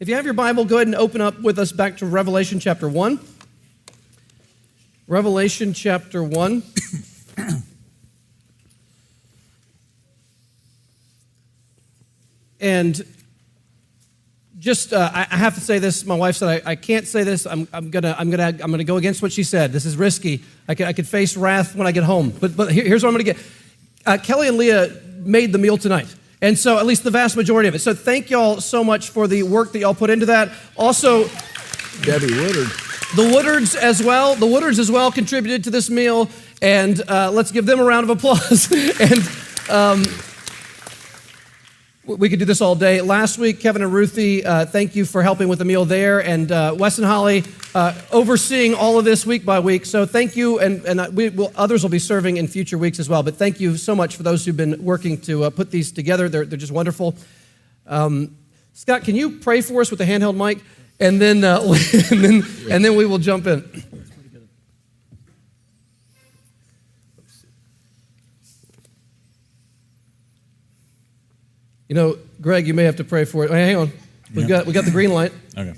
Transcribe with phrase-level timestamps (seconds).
[0.00, 2.60] If you have your Bible, go ahead and open up with us back to Revelation
[2.60, 3.18] chapter 1.
[5.08, 6.62] Revelation chapter 1.
[12.60, 13.04] and
[14.60, 16.06] just uh, I, have to say this.
[16.06, 17.44] My wife said I, I can't say this.
[17.44, 19.72] I'm, I'm, gonna I'm gonna I'm gonna go against what she said.
[19.72, 20.44] This is risky.
[20.68, 22.30] I could, I could face wrath when I get home.
[22.30, 23.38] But but here's what I'm gonna get.
[24.06, 26.14] Uh, Kelly and Leah made the meal tonight.
[26.40, 27.80] And so, at least the vast majority of it.
[27.80, 30.50] So, thank y'all so much for the work that y'all put into that.
[30.76, 31.24] Also,
[32.02, 32.68] Debbie Woodard.
[33.16, 34.34] the Woodards as well.
[34.34, 36.28] The Woodards as well contributed to this meal,
[36.62, 38.70] and uh, let's give them a round of applause.
[39.00, 39.28] and
[39.68, 40.04] um,
[42.16, 43.02] we could do this all day.
[43.02, 46.50] Last week, Kevin and Ruthie, uh, thank you for helping with the meal there, and
[46.50, 47.44] uh, Wes and Holly
[47.74, 49.84] uh, overseeing all of this week by week.
[49.84, 52.98] So thank you, and, and uh, we will, others will be serving in future weeks
[52.98, 53.22] as well.
[53.22, 56.30] But thank you so much for those who've been working to uh, put these together.
[56.30, 57.14] They're, they're just wonderful.
[57.86, 58.38] Um,
[58.72, 60.64] Scott, can you pray for us with the handheld mic,
[60.98, 61.60] and then uh,
[62.10, 64.07] and then and then we will jump in.
[71.88, 73.50] You know, Greg, you may have to pray for it.
[73.50, 73.92] Hang on,
[74.34, 75.32] we have got we got the green light.
[75.56, 75.74] Okay.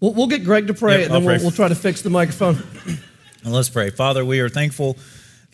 [0.00, 2.10] We'll, we'll get Greg to pray, Yep, and then we'll, we'll try to fix the
[2.10, 2.62] microphone.
[3.44, 3.90] And let's pray.
[3.90, 4.96] Father, we are thankful,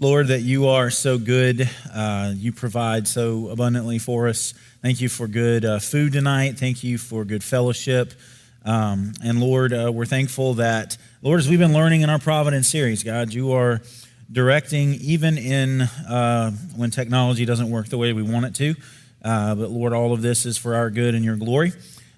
[0.00, 1.68] Lord, that you are so good.
[1.94, 4.52] Uh, you provide so abundantly for us.
[4.82, 6.58] Thank you for good uh, food tonight.
[6.58, 8.12] Thank you for good fellowship.
[8.66, 12.68] Um, and Lord, uh, we're thankful that, Lord, as we've been learning in our Providence
[12.68, 13.80] series, God, you are
[14.30, 18.74] directing even in uh, when technology doesn't work the way we want it to.
[19.24, 21.72] Uh, but Lord, all of this is for our good and your glory.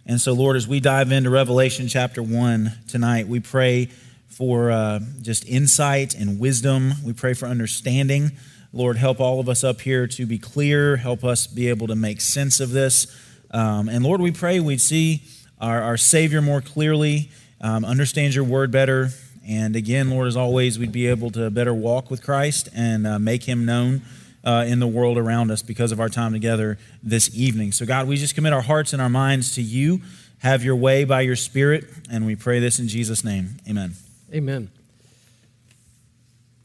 [0.07, 3.87] And so, Lord, as we dive into Revelation chapter 1 tonight, we pray
[4.29, 6.93] for uh, just insight and wisdom.
[7.05, 8.33] We pray for understanding.
[8.73, 10.97] Lord, help all of us up here to be clear.
[10.97, 13.07] Help us be able to make sense of this.
[13.51, 15.23] Um, and Lord, we pray we'd see
[15.61, 19.11] our, our Savior more clearly, um, understand your word better.
[19.49, 23.19] And again, Lord, as always, we'd be able to better walk with Christ and uh,
[23.19, 24.03] make him known
[24.45, 27.73] uh, in the world around us because of our time together this evening.
[27.73, 30.01] So, God, we just commit our hearts and our minds to you.
[30.39, 33.57] Have your way by your Spirit, and we pray this in Jesus' name.
[33.69, 33.95] Amen.
[34.35, 34.71] Amen.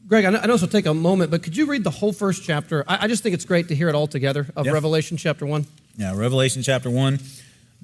[0.08, 1.90] Greg, I know, I know this will take a moment, but could you read the
[1.90, 2.84] whole first chapter?
[2.86, 4.72] I, I just think it's great to hear it all together of Yeah.
[4.72, 5.66] Revelation chapter 1.
[5.96, 7.18] Yeah, Revelation chapter 1,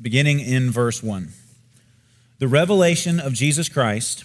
[0.01, 1.29] beginning in verse 1.
[2.39, 4.25] The revelation of Jesus Christ,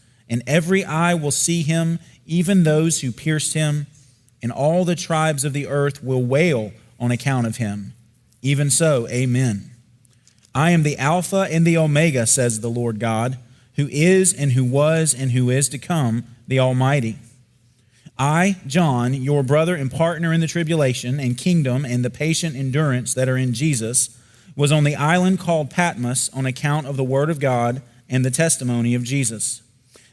[0.31, 3.85] and every eye will see him, even those who pierced him,
[4.41, 7.93] and all the tribes of the earth will wail on account of him.
[8.41, 9.69] Even so, amen.
[10.55, 13.37] I am the Alpha and the Omega, says the Lord God,
[13.75, 17.17] who is and who was and who is to come, the Almighty.
[18.17, 23.13] I, John, your brother and partner in the tribulation and kingdom and the patient endurance
[23.15, 24.17] that are in Jesus,
[24.55, 28.31] was on the island called Patmos on account of the word of God and the
[28.31, 29.61] testimony of Jesus.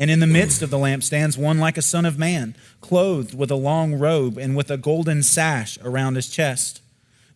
[0.00, 3.50] And in the midst of the lampstands, one like a son of man, clothed with
[3.50, 6.80] a long robe and with a golden sash around his chest.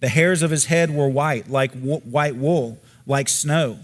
[0.01, 3.81] The hairs of his head were white, like wo- white wool, like snow.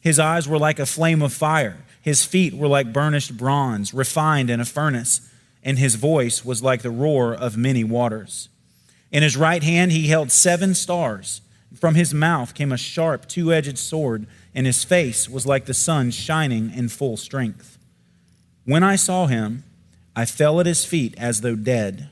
[0.00, 1.84] His eyes were like a flame of fire.
[2.02, 5.20] His feet were like burnished bronze, refined in a furnace.
[5.62, 8.48] And his voice was like the roar of many waters.
[9.12, 11.40] In his right hand he held seven stars.
[11.76, 14.26] From his mouth came a sharp two edged sword,
[14.56, 17.73] and his face was like the sun shining in full strength.
[18.64, 19.64] When I saw him,
[20.16, 22.10] I fell at his feet as though dead.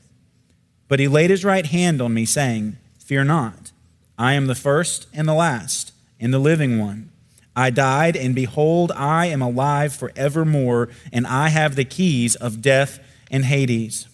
[0.89, 3.73] But he laid his right hand on me, saying, Fear not.
[4.19, 7.11] I am the first and the last, and the living one.
[7.55, 12.99] I died, and behold, I am alive forevermore, and I have the keys of death
[13.31, 14.07] and Hades.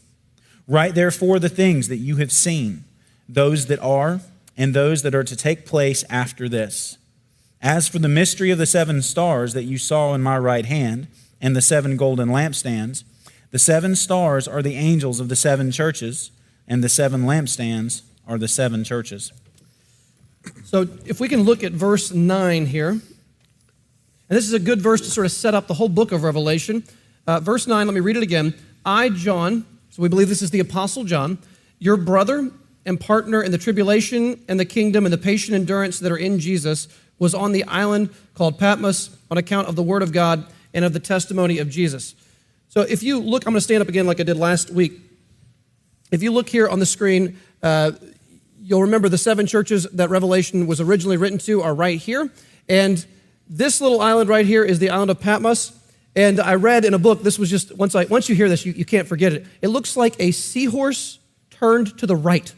[0.66, 2.84] Write therefore the things that you have seen,
[3.28, 4.20] those that are,
[4.56, 6.98] and those that are to take place after this.
[7.62, 11.08] As for the mystery of the seven stars that you saw in my right hand,
[11.40, 13.04] and the seven golden lampstands,
[13.50, 16.30] the seven stars are the angels of the seven churches,
[16.66, 19.32] and the seven lampstands are the seven churches.
[20.64, 22.90] So, if we can look at verse 9 here,
[24.28, 26.22] and this is a good verse to sort of set up the whole book of
[26.22, 26.84] Revelation.
[27.26, 28.54] Uh, verse 9, let me read it again.
[28.84, 31.38] I, John, so we believe this is the Apostle John,
[31.78, 32.50] your brother
[32.84, 36.38] and partner in the tribulation and the kingdom and the patient endurance that are in
[36.38, 36.88] Jesus,
[37.18, 40.92] was on the island called Patmos on account of the word of God and of
[40.92, 42.14] the testimony of Jesus.
[42.68, 45.00] So if you look, I'm going to stand up again like I did last week.
[46.10, 47.92] If you look here on the screen, uh,
[48.60, 52.30] you'll remember the seven churches that Revelation was originally written to are right here.
[52.68, 53.04] And
[53.48, 55.72] this little island right here is the island of Patmos.
[56.14, 58.66] And I read in a book, this was just, once, I, once you hear this,
[58.66, 59.46] you, you can't forget it.
[59.62, 61.18] It looks like a seahorse
[61.50, 62.52] turned to the right.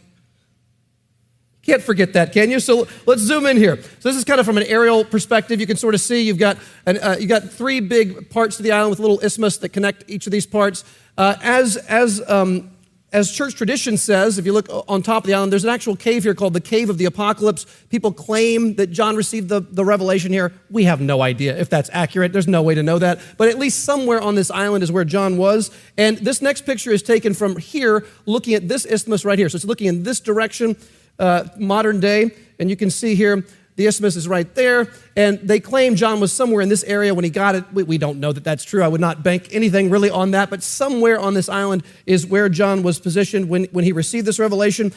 [1.70, 2.58] Can't forget that, can you?
[2.58, 3.76] So let's zoom in here.
[3.76, 5.60] So this is kind of from an aerial perspective.
[5.60, 8.64] You can sort of see you've got an, uh, you got three big parts of
[8.64, 10.82] the island with little isthmus that connect each of these parts.
[11.16, 12.72] Uh, as as um,
[13.12, 15.94] as church tradition says, if you look on top of the island, there's an actual
[15.94, 17.66] cave here called the Cave of the Apocalypse.
[17.88, 20.52] People claim that John received the, the revelation here.
[20.70, 22.32] We have no idea if that's accurate.
[22.32, 23.20] There's no way to know that.
[23.36, 25.70] But at least somewhere on this island is where John was.
[25.96, 29.48] And this next picture is taken from here, looking at this isthmus right here.
[29.48, 30.76] So it's looking in this direction
[31.20, 32.32] uh, modern day.
[32.58, 33.44] And you can see here,
[33.76, 34.92] the isthmus is right there.
[35.16, 37.64] And they claim John was somewhere in this area when he got it.
[37.72, 38.82] We, we don't know that that's true.
[38.82, 40.50] I would not bank anything really on that.
[40.50, 44.38] But somewhere on this island is where John was positioned when, when he received this
[44.38, 44.92] revelation.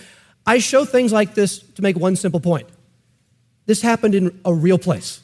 [0.45, 2.67] I show things like this to make one simple point.
[3.65, 5.21] This happened in a real place.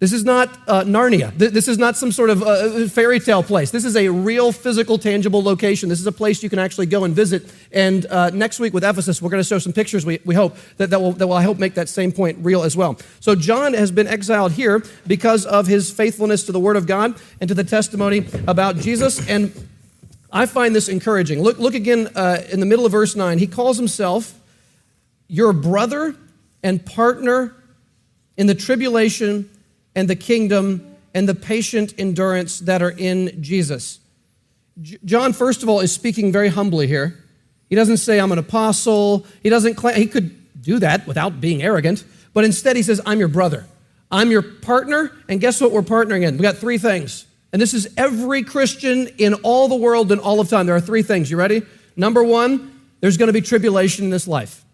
[0.00, 1.36] This is not uh, Narnia.
[1.36, 3.72] This is not some sort of uh, fairy tale place.
[3.72, 5.88] This is a real, physical, tangible location.
[5.88, 7.52] This is a place you can actually go and visit.
[7.72, 10.56] And uh, next week with Ephesus, we're going to show some pictures, we, we hope,
[10.76, 12.96] that, that, will, that will, make that same point real as well.
[13.18, 17.20] So, John has been exiled here because of his faithfulness to the Word of God
[17.40, 19.28] and to the testimony about Jesus.
[19.28, 19.52] And
[20.30, 21.42] I find this encouraging.
[21.42, 23.38] Look, look again uh, in the middle of verse 9.
[23.38, 24.38] He calls himself
[25.26, 26.14] your brother
[26.62, 27.56] and partner
[28.36, 29.50] in the tribulation
[29.98, 33.98] and the kingdom and the patient endurance that are in Jesus.
[34.80, 37.18] John, first of all, is speaking very humbly here.
[37.68, 39.26] He doesn't say, I'm an apostle.
[39.42, 43.18] He doesn't claim, he could do that without being arrogant, but instead he says, I'm
[43.18, 43.66] your brother.
[44.08, 46.36] I'm your partner, and guess what we're partnering in?
[46.36, 47.26] We got three things.
[47.52, 50.66] And this is every Christian in all the world and all of time.
[50.66, 51.28] There are three things.
[51.28, 51.62] You ready?
[51.96, 54.64] Number one, there's going to be tribulation in this life.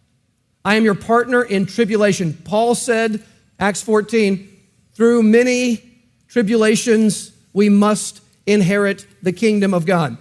[0.67, 2.35] I am your partner in tribulation.
[2.45, 3.25] Paul said,
[3.59, 4.54] Acts 14,
[4.95, 5.83] through many
[6.29, 10.17] tribulations, we must inherit the kingdom of God.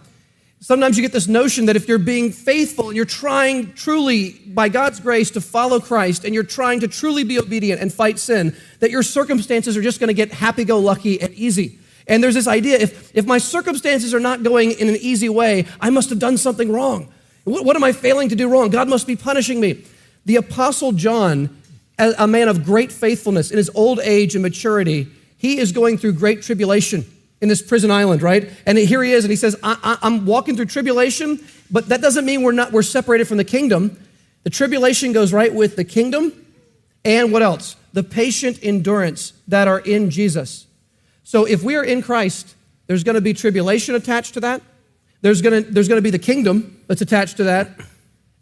[0.60, 4.70] Sometimes you get this notion that if you're being faithful and you're trying truly, by
[4.70, 8.56] God's grace, to follow Christ and you're trying to truly be obedient and fight sin,
[8.80, 11.80] that your circumstances are just going to get happy go lucky and easy.
[12.08, 15.66] And there's this idea if, if my circumstances are not going in an easy way,
[15.82, 17.12] I must have done something wrong.
[17.44, 18.70] What, what am I failing to do wrong?
[18.70, 19.84] God must be punishing me.
[20.26, 21.62] The Apostle John
[22.18, 25.08] a man of great faithfulness in his old age and maturity,
[25.38, 27.06] he is going through great tribulation
[27.42, 28.50] in this prison island, right?
[28.66, 32.26] And here he is, and he says, I, am walking through tribulation, but that doesn't
[32.26, 34.00] mean we're not we're separated from the kingdom.
[34.44, 36.32] The tribulation goes right with the kingdom,
[37.04, 37.76] and what else?
[37.92, 40.68] The patient endurance that are in Jesus.
[41.24, 42.56] So if we are in Christ,
[42.88, 44.62] there's going to be tribulation attached to that.
[45.22, 47.70] There's going to, there's going to be the kingdom that's attached to that.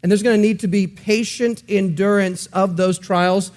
[0.02, 3.52] And there's going to need to be patient endurance of those trials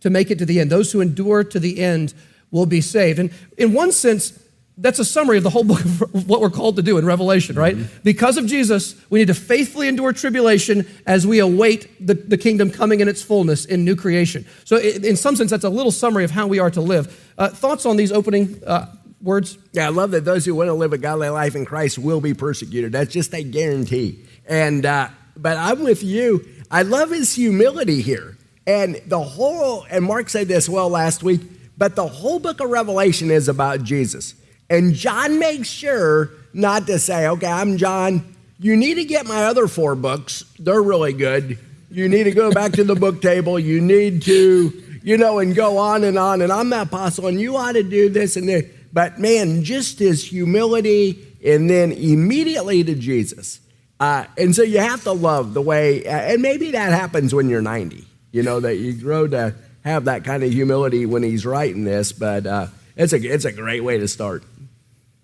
[0.00, 0.70] to make it to the end.
[0.70, 2.14] Those who endure to the end
[2.50, 3.18] will be saved.
[3.18, 4.38] And in one sense,
[4.76, 7.56] that's a summary of the whole book of what we're called to do in Revelation,
[7.56, 7.76] right?
[7.76, 8.00] Mm-hmm.
[8.02, 12.70] Because of Jesus, we need to faithfully endure tribulation as we await the, the kingdom
[12.70, 14.44] coming in its fullness in new creation.
[14.64, 17.32] So, in some sense, that's a little summary of how we are to live.
[17.38, 19.58] Uh, thoughts on these opening uh, words?
[19.72, 22.20] Yeah, I love that those who want to live a godly life in Christ will
[22.20, 22.92] be persecuted.
[22.92, 24.24] That's just a guarantee.
[24.46, 26.46] And uh, but I'm with you.
[26.70, 28.36] I love his humility here.
[28.66, 31.42] And the whole, and Mark said this well last week,
[31.76, 34.34] but the whole book of Revelation is about Jesus.
[34.70, 38.34] And John makes sure not to say, okay, I'm John.
[38.58, 40.44] You need to get my other four books.
[40.58, 41.58] They're really good.
[41.90, 43.58] You need to go back to the book table.
[43.58, 46.40] You need to, you know, and go on and on.
[46.40, 48.64] And I'm the apostle, and you ought to do this and this.
[48.92, 53.60] But man, just his humility and then immediately to Jesus.
[54.00, 57.48] Uh, and so you have to love the way, uh, and maybe that happens when
[57.48, 61.46] you're 90, you know, that you grow to have that kind of humility when he's
[61.46, 64.42] writing this, but uh, it's, a, it's a great way to start.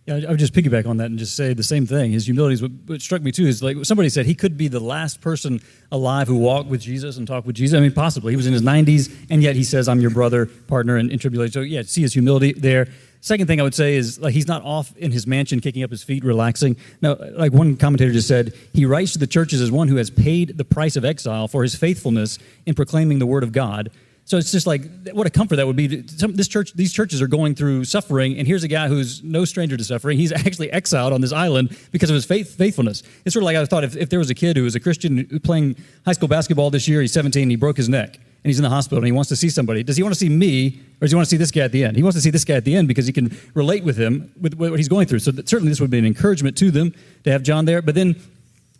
[0.07, 2.11] Yeah, I would just piggyback on that and just say the same thing.
[2.11, 3.47] His humility is what, what, struck me too.
[3.47, 5.61] Is like somebody said he could be the last person
[5.93, 7.77] alive who walked with Jesus and talked with Jesus.
[7.77, 10.47] I mean, possibly he was in his 90s, and yet he says, "I'm your brother,
[10.47, 12.89] partner in, in tribulation." So yeah, see his humility there.
[13.23, 15.91] Second thing I would say is like he's not off in his mansion kicking up
[15.91, 16.77] his feet, relaxing.
[17.03, 20.11] No, like one commentator just said, he writes to the churches as one who has
[20.11, 23.91] paid the price of exile for his faithfulness in proclaiming the word of God.
[24.25, 26.07] So it's just like what a comfort that would be.
[26.07, 29.45] Some, this church, these churches are going through suffering, and here's a guy who's no
[29.45, 30.17] stranger to suffering.
[30.17, 33.03] He's actually exiled on this island because of his faith, faithfulness.
[33.27, 34.81] It's sort of like I thought if, if there was a kid who was a
[34.81, 38.49] Christian playing high school basketball this year, he's 17, and he broke his neck and
[38.49, 39.82] he's in the hospital and he wants to see somebody.
[39.82, 41.73] Does he want to see me or does he want to see this guy at
[41.73, 41.97] the end?
[41.97, 44.32] He wants to see this guy at the end because he can relate with him
[44.40, 45.18] with what he's going through.
[45.18, 46.94] So certainly this would be an encouragement to them
[47.25, 47.82] to have John there.
[47.82, 48.16] But then,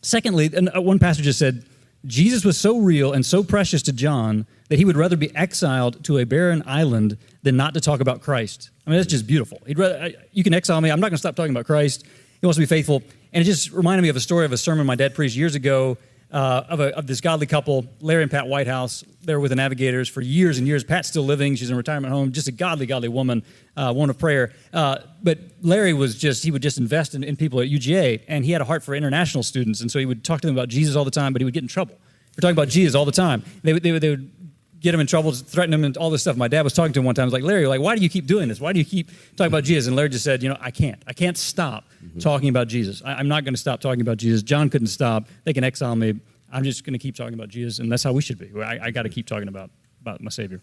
[0.01, 1.65] secondly, and uh, one pastor just said,
[2.07, 6.03] Jesus was so real and so precious to John that he would rather be exiled
[6.05, 8.71] to a barren island than not to talk about Christ.
[8.87, 9.61] I mean, that's just beautiful.
[9.67, 10.91] He'd rather, you can exile me.
[10.91, 12.07] I'm not going to stop talking about Christ.
[12.41, 13.03] He wants to be faithful.
[13.35, 15.55] And it just reminded me of a story of a sermon my dad preached years
[15.55, 15.99] ago
[16.33, 19.05] uh, of, a, of, this godly couple, Larry and Pat Whitehouse.
[19.23, 20.85] They were with the Navigators for years and years.
[20.85, 21.57] Pat's still living.
[21.57, 22.33] She's in a retirement home.
[22.33, 23.43] Just a godly, godly woman,
[23.77, 24.53] uh, one of prayer.
[24.73, 28.45] Uh, but Larry was just, he would just invest in, in, people at UGA, and
[28.45, 29.81] he had a heart for international students.
[29.81, 31.55] And so he would talk to them about Jesus all the time, but he would
[31.55, 31.99] get in trouble.
[32.37, 33.43] We're talking about Jesus all the time.
[33.63, 34.40] They, they, they would
[34.81, 36.37] get him in trouble, threaten him, and all this stuff.
[36.37, 37.25] My dad was talking to him one time.
[37.25, 38.61] I was like, Larry, like, why do you keep doing this?
[38.61, 39.87] Why do you keep talking about Jesus?
[39.87, 41.03] And Larry just said, you know, I can't.
[41.07, 42.19] I can't stop mm-hmm.
[42.19, 43.03] talking about Jesus.
[43.05, 44.43] I, am not going to stop talking about Jesus.
[44.43, 45.29] John couldn't stop.
[45.45, 46.19] They can exile me.
[46.53, 48.51] I'm just going to keep talking about Jesus, and that's how we should be.
[48.61, 49.71] I, I got to keep talking about,
[50.01, 50.61] about my Savior.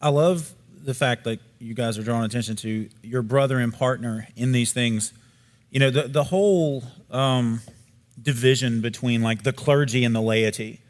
[0.00, 4.28] I love the fact that you guys are drawing attention to your brother and partner
[4.36, 5.12] in these things.
[5.70, 7.60] You know, the, the whole um,
[8.20, 10.80] division between like the clergy and the laity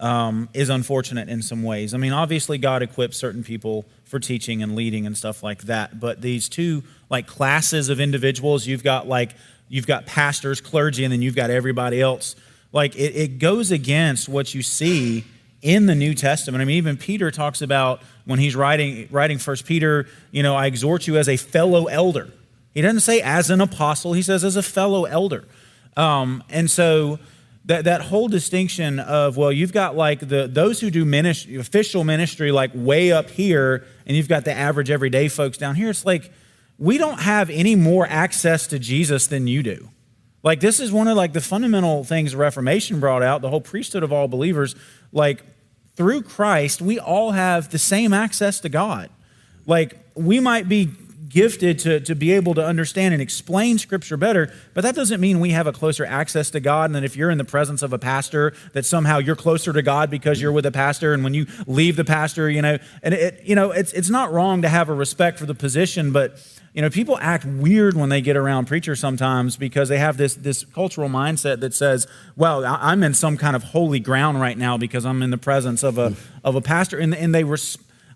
[0.00, 1.94] um, is unfortunate in some ways.
[1.94, 6.00] I mean, obviously, God equips certain people for teaching and leading and stuff like that,
[6.00, 9.34] but these two like classes of individuals, you've got like,
[9.68, 12.34] you've got pastors, clergy, and then you've got everybody else
[12.72, 15.24] like it, it goes against what you see
[15.62, 16.62] in the New Testament.
[16.62, 20.66] I mean, even Peter talks about when he's writing writing First Peter, you know, I
[20.66, 22.30] exhort you as a fellow elder.
[22.74, 25.44] He doesn't say as an apostle, he says as a fellow elder.
[25.96, 27.18] Um, and so
[27.70, 32.02] that, that whole distinction of, well, you've got like the those who do ministry, official
[32.02, 35.88] ministry like way up here, and you've got the average everyday folks down here.
[35.88, 36.32] It's like
[36.78, 39.88] we don't have any more access to Jesus than you do.
[40.42, 44.02] Like this is one of like the fundamental things Reformation brought out, the whole priesthood
[44.02, 44.74] of all believers.
[45.12, 45.44] Like
[45.94, 49.10] through Christ, we all have the same access to God.
[49.64, 50.90] Like we might be
[51.30, 55.40] gifted to, to be able to understand and explain scripture better but that doesn't mean
[55.40, 57.92] we have a closer access to god and that if you're in the presence of
[57.92, 61.32] a pastor that somehow you're closer to god because you're with a pastor and when
[61.32, 64.68] you leave the pastor you know and it you know it's, it's not wrong to
[64.68, 66.38] have a respect for the position but
[66.72, 70.36] you know, people act weird when they get around preachers sometimes because they have this,
[70.36, 72.06] this cultural mindset that says,
[72.36, 75.82] well, I'm in some kind of holy ground right now because I'm in the presence
[75.82, 76.98] of a, of a pastor.
[76.98, 77.58] And, and they were,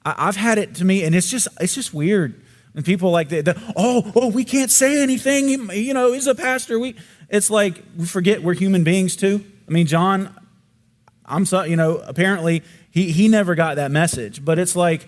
[0.04, 2.40] I've had it to me, and it's just, it's just weird.
[2.74, 5.70] And people like, the, oh, oh, we can't say anything.
[5.70, 6.78] You know, he's a pastor.
[6.78, 6.96] We,
[7.28, 9.44] it's like we forget we're human beings too.
[9.68, 10.34] I mean, John,
[11.24, 15.06] I'm so, you know, apparently he, he never got that message, but it's like,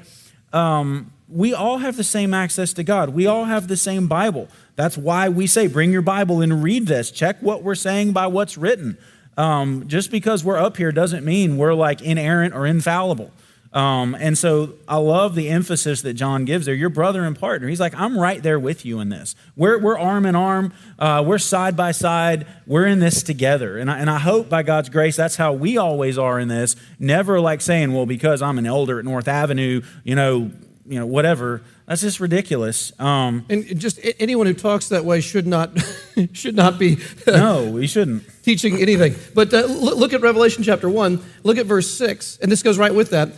[0.53, 3.11] um, we all have the same access to God.
[3.11, 4.49] We all have the same Bible.
[4.77, 7.11] That's why we say, bring your Bible and read this.
[7.11, 8.97] Check what we're saying by what's written.
[9.37, 13.33] Um, just because we're up here doesn't mean we're like inerrant or infallible.
[13.73, 16.75] Um, and so I love the emphasis that John gives there.
[16.75, 17.69] Your brother and partner.
[17.69, 19.35] He's like, I'm right there with you in this.
[19.55, 20.73] We're, we're arm in arm.
[20.99, 22.47] Uh, we're side by side.
[22.67, 23.77] We're in this together.
[23.79, 26.77] And I, and I hope by God's grace, that's how we always are in this.
[26.99, 30.51] Never like saying, well, because I'm an elder at North Avenue, you know,
[30.89, 31.63] you know, whatever.
[31.87, 32.93] That's just ridiculous.
[33.01, 35.77] Um, and just anyone who talks that way should not
[36.33, 36.99] should not be.
[37.27, 39.15] no, we shouldn't teaching anything.
[39.35, 41.23] But uh, look at Revelation chapter one.
[41.43, 43.31] Look at verse six, and this goes right with that.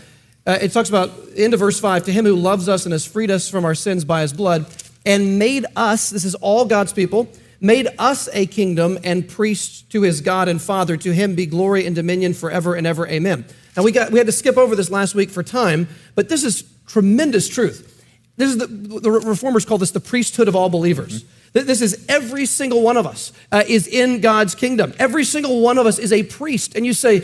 [0.48, 2.04] Uh, it talks about end of verse five.
[2.04, 4.64] To him who loves us and has freed us from our sins by his blood,
[5.04, 6.08] and made us.
[6.08, 7.28] This is all God's people.
[7.60, 10.96] Made us a kingdom and priests to his God and Father.
[10.96, 13.06] To him be glory and dominion forever and ever.
[13.06, 13.44] Amen.
[13.76, 16.44] Now we got we had to skip over this last week for time, but this
[16.44, 18.02] is tremendous truth.
[18.38, 21.24] This is the, the reformers call this the priesthood of all believers.
[21.24, 21.66] Mm-hmm.
[21.66, 24.94] This is every single one of us uh, is in God's kingdom.
[24.98, 26.74] Every single one of us is a priest.
[26.74, 27.22] And you say,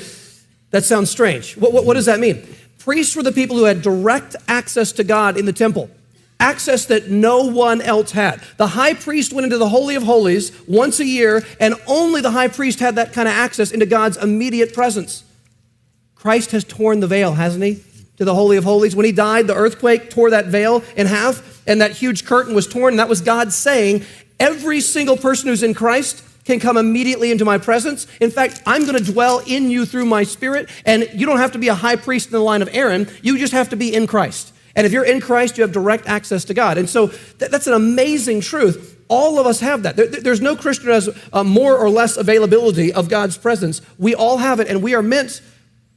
[0.71, 1.57] that sounds strange.
[1.57, 2.45] What, what, what does that mean?
[2.85, 5.89] Priests were the people who had direct access to God in the temple.
[6.39, 8.43] access that no one else had.
[8.59, 12.33] The high priest went into the Holy of Holies once a year, and only the
[12.33, 15.25] high priest had that kind of access into God's immediate presence.
[16.15, 17.83] Christ has torn the veil, hasn't he?
[18.19, 18.95] To the Holy of Holies.
[18.95, 22.67] When he died, the earthquake tore that veil in half, and that huge curtain was
[22.67, 22.93] torn.
[22.93, 24.05] And that was God saying,
[24.39, 28.07] Every single person who's in Christ can come immediately into my presence.
[28.21, 31.53] In fact, I'm going to dwell in you through my spirit, and you don't have
[31.53, 33.09] to be a high priest in the line of Aaron.
[33.23, 34.53] You just have to be in Christ.
[34.77, 36.79] And if you're in Christ, you have direct access to God.
[36.79, 39.03] And so th- that's an amazing truth.
[39.09, 39.97] All of us have that.
[39.97, 43.81] There, there's no Christian who has uh, more or less availability of God's presence.
[43.99, 45.41] We all have it, and we are meant,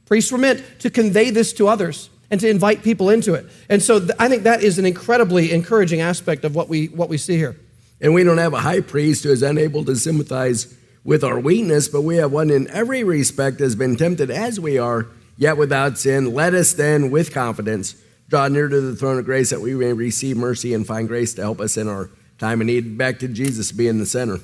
[0.06, 3.46] priests were meant to convey this to others and to invite people into it.
[3.68, 7.08] And so th- I think that is an incredibly encouraging aspect of what we, what
[7.08, 7.56] we see here.
[8.00, 10.74] And we don't have a high priest who is unable to sympathize
[11.04, 14.78] with our weakness, but we have one in every respect has been tempted as we
[14.78, 16.34] are, yet without sin.
[16.34, 17.94] Let us then, with confidence,
[18.28, 21.34] draw near to the throne of grace that we may receive mercy and find grace
[21.34, 22.98] to help us in our time of need.
[22.98, 24.38] Back to Jesus being the center.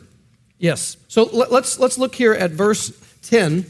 [0.58, 0.96] Yes.
[1.08, 2.92] So let- let's, let's look here at verse
[3.22, 3.66] 10.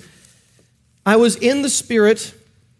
[1.04, 2.32] I was in the Spirit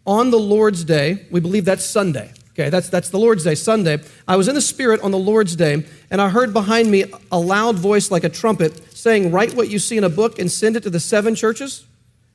[0.07, 1.25] on the Lord's day.
[1.29, 2.31] We believe that's Sunday.
[2.57, 3.99] Okay, that's, that's the Lord's Day, Sunday.
[4.29, 7.37] I was in the Spirit on the Lord's Day, and I heard behind me a
[7.37, 10.77] loud voice like a trumpet saying, Write what you see in a book and send
[10.77, 11.85] it to the seven churches,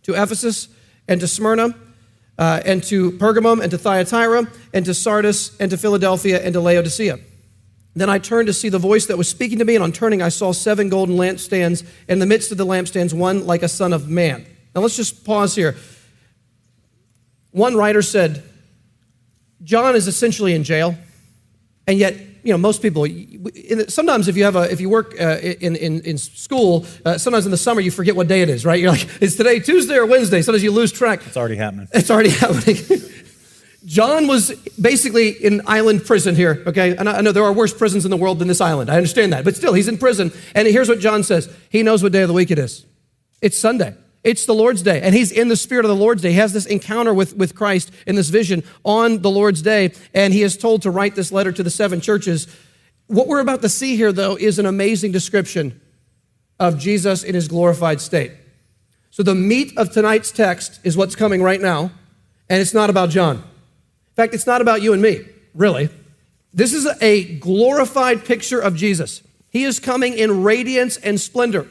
[0.03, 0.69] to Ephesus
[1.09, 1.75] and to Smyrna,
[2.39, 6.61] uh, and to Pergamum and to Thyatira, and to Sardis and to Philadelphia and to
[6.61, 7.19] Laodicea.
[7.95, 10.21] Then I turned to see the voice that was speaking to me, and on turning,
[10.21, 11.81] I saw seven golden lampstands.
[11.81, 14.45] And in the midst of the lampstands, one like a son of man.
[14.75, 15.77] Now let's just pause here.
[17.53, 18.45] One writer said,
[19.62, 20.97] John is essentially in jail,
[21.87, 23.07] and yet, you know, most people.
[23.88, 27.45] Sometimes, if you have a, if you work uh, in, in in school, uh, sometimes
[27.45, 28.81] in the summer you forget what day it is, right?
[28.81, 30.40] You're like, is today Tuesday or Wednesday?
[30.43, 31.26] Sometimes you lose track.
[31.26, 31.88] It's already happening.
[31.93, 32.76] It's already happening.
[33.85, 36.97] John was basically in island prison here, okay?
[36.97, 38.90] And I know there are worse prisons in the world than this island.
[38.90, 39.43] I understand that.
[39.43, 40.33] But still, he's in prison.
[40.55, 42.85] And here's what John says He knows what day of the week it is.
[43.40, 43.95] It's Sunday.
[44.23, 45.00] It's the Lord's day.
[45.00, 46.30] And he's in the spirit of the Lord's day.
[46.30, 49.93] He has this encounter with, with Christ in this vision on the Lord's day.
[50.13, 52.47] And he is told to write this letter to the seven churches.
[53.06, 55.80] What we're about to see here, though, is an amazing description
[56.59, 58.33] of Jesus in his glorified state.
[59.11, 61.91] So the meat of tonight's text is what's coming right now.
[62.49, 63.37] And it's not about John.
[63.37, 65.89] In fact, it's not about you and me, really.
[66.52, 69.23] This is a glorified picture of Jesus.
[69.49, 71.67] He is coming in radiance and splendor.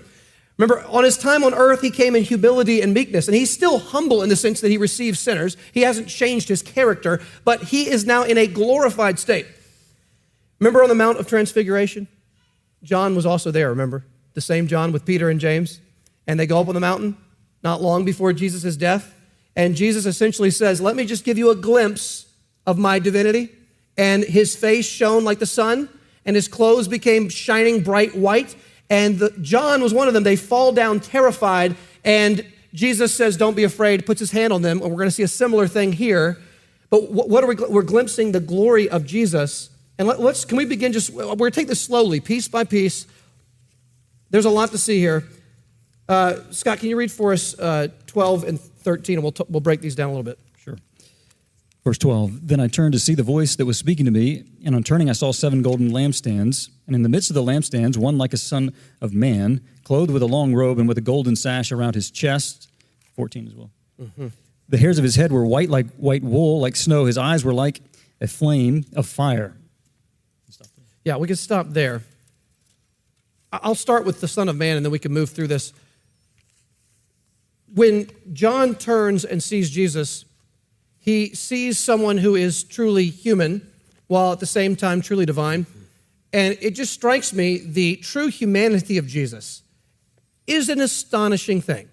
[0.59, 3.79] Remember, on his time on earth, he came in humility and meekness, and he's still
[3.79, 5.55] humble in the sense that he receives sinners.
[5.71, 9.45] He hasn't changed his character, but he is now in a glorified state.
[10.59, 12.09] Remember on the Mount of Transfiguration?
[12.83, 14.05] John was also there, remember?
[14.33, 15.79] The same John with Peter and James.
[16.27, 17.15] And they go up on the mountain
[17.63, 19.15] not long before Jesus' death.
[19.55, 22.27] And Jesus essentially says, Let me just give you a glimpse
[22.67, 23.49] of my divinity.
[23.97, 25.87] And his face shone like the sun,
[26.25, 28.57] and his clothes became shining bright white.
[28.89, 30.23] And the, John was one of them.
[30.23, 34.81] They fall down terrified, and Jesus says, Don't be afraid, puts his hand on them.
[34.81, 36.37] And we're going to see a similar thing here.
[36.89, 37.55] But what are we?
[37.55, 39.69] We're glimpsing the glory of Jesus.
[39.99, 42.63] And let, us can we begin just, we're going to take this slowly, piece by
[42.63, 43.05] piece.
[44.31, 45.23] There's a lot to see here.
[46.07, 49.59] Uh, Scott, can you read for us uh, 12 and 13, and we'll, t- we'll
[49.59, 50.39] break these down a little bit.
[51.83, 54.75] Verse 12 Then I turned to see the voice that was speaking to me, and
[54.75, 56.69] on turning, I saw seven golden lampstands.
[56.87, 60.21] And in the midst of the lampstands, one like a son of man, clothed with
[60.21, 62.69] a long robe and with a golden sash around his chest.
[63.15, 63.69] 14 as well.
[64.01, 64.27] Mm-hmm.
[64.69, 67.05] The hairs of his head were white like white wool, like snow.
[67.05, 67.81] His eyes were like
[68.21, 69.55] a flame of fire.
[71.03, 72.03] Yeah, we can stop there.
[73.51, 75.73] I'll start with the Son of Man and then we can move through this.
[77.73, 80.25] When John turns and sees Jesus,
[81.09, 83.67] he sees someone who is truly human
[84.07, 85.65] while at the same time truly divine.
[86.31, 89.63] And it just strikes me the true humanity of Jesus
[90.45, 91.89] is an astonishing thing.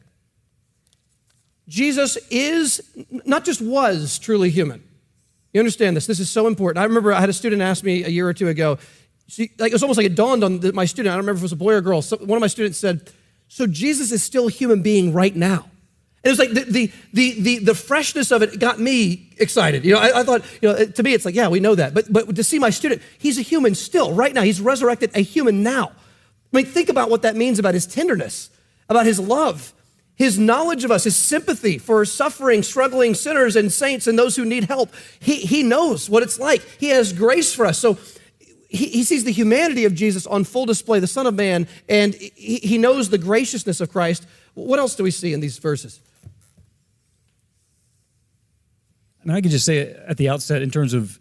[1.66, 2.82] Jesus is,
[3.24, 4.82] not just was, truly human.
[5.52, 6.06] You understand this?
[6.06, 6.78] This is so important.
[6.78, 8.78] I remember I had a student ask me a year or two ago,
[9.28, 11.12] she, like, it was almost like it dawned on my student.
[11.12, 12.02] I don't remember if it was a boy or a girl.
[12.02, 13.10] So one of my students said,
[13.48, 15.70] So Jesus is still a human being right now.
[16.26, 19.84] It was like the, the, the, the, the freshness of it got me excited.
[19.84, 21.76] You know, I, I, thought, you know, uh, to me, it's like, yeah, we know
[21.76, 21.94] that.
[21.94, 24.42] But, but to see my student, he's a human still, right now.
[24.42, 25.92] He's resurrected a human now.
[26.52, 28.50] I mean, think about what that means about his tenderness,
[28.88, 29.72] about his love,
[30.16, 34.44] his knowledge of us, his sympathy for suffering, struggling sinners and saints and those who
[34.44, 34.92] need help.
[35.20, 36.60] He, he knows what it's like.
[36.80, 37.78] He has grace for us.
[37.78, 37.98] So
[38.68, 42.14] he, he sees the humanity of Jesus on full display, the Son of Man, and
[42.14, 44.26] he, he knows the graciousness of Christ.
[44.54, 46.00] What else do we see in these verses?
[49.26, 51.18] Mean, I can just say at the outset, in terms of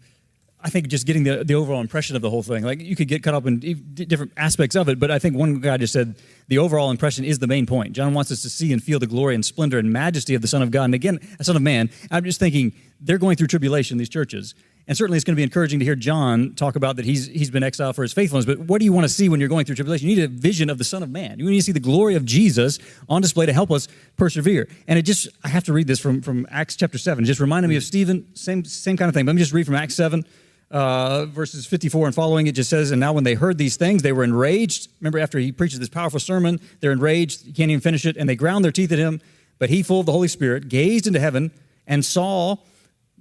[0.60, 2.64] I think just getting the, the overall impression of the whole thing.
[2.64, 3.60] Like you could get caught up in
[3.94, 6.16] different aspects of it, but I think one guy just said
[6.48, 7.92] the overall impression is the main point.
[7.92, 10.48] John wants us to see and feel the glory and splendor and majesty of the
[10.48, 10.84] Son of God.
[10.84, 11.90] And again, a Son of Man.
[12.10, 14.54] I'm just thinking they're going through tribulation, these churches.
[14.88, 17.50] And certainly it's going to be encouraging to hear John talk about that he's, he's
[17.50, 18.44] been exiled for his faithfulness.
[18.44, 20.08] But what do you want to see when you're going through tribulation?
[20.08, 21.40] You need a vision of the Son of Man.
[21.40, 24.68] You need to see the glory of Jesus on display to help us persevere.
[24.86, 27.24] And it just, I have to read this from, from Acts chapter 7.
[27.24, 29.26] It just reminded me of Stephen, same, same kind of thing.
[29.26, 30.24] Let me just read from Acts 7.
[30.68, 34.02] Uh, verses 54 and following, it just says, And now when they heard these things,
[34.02, 34.88] they were enraged.
[35.00, 37.44] Remember, after he preaches this powerful sermon, they're enraged.
[37.44, 38.16] He can't even finish it.
[38.16, 39.20] And they ground their teeth at him.
[39.58, 41.52] But he, full of the Holy Spirit, gazed into heaven
[41.86, 42.56] and saw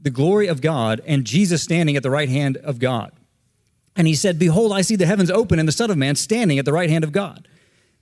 [0.05, 3.11] the glory of God and Jesus standing at the right hand of God.
[3.95, 6.59] And he said, Behold, I see the heavens open and the Son of Man standing
[6.59, 7.47] at the right hand of God.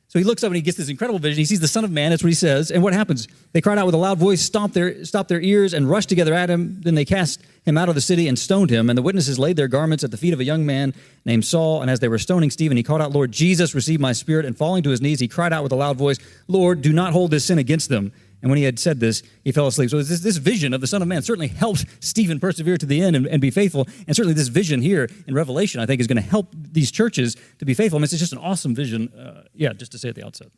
[0.10, 1.39] So he looks up and he gets this incredible vision.
[1.39, 2.10] He sees the Son of Man.
[2.10, 2.72] That's what he says.
[2.72, 3.30] And what happens?
[3.54, 6.34] They cried out with a loud voice, stomped their, stopped their ears, and rushed together
[6.34, 6.82] at him.
[6.82, 8.89] Then they cast him out of the city and stoned him.
[8.89, 11.82] And the witnesses laid their garments at the feet of a young man named Saul.
[11.82, 14.46] And as they were stoning Stephen, he called out, Lord Jesus, receive my spirit.
[14.46, 17.13] And falling to his knees, he cried out with a loud voice, Lord, do not
[17.13, 18.12] hold this sin against them.
[18.43, 19.89] And when he had said this, he fell asleep.
[19.89, 23.01] So this, this vision of the Son of Man certainly helped Stephen persevere to the
[23.01, 23.88] end and, and, be faithful.
[24.06, 27.38] And certainly this vision here in Revelation, I think, is going to help these churches
[27.60, 27.97] to be faithful.
[27.97, 29.08] I mean, it's just an awesome vision.
[29.13, 30.49] Uh, yeah, just to say at the outset.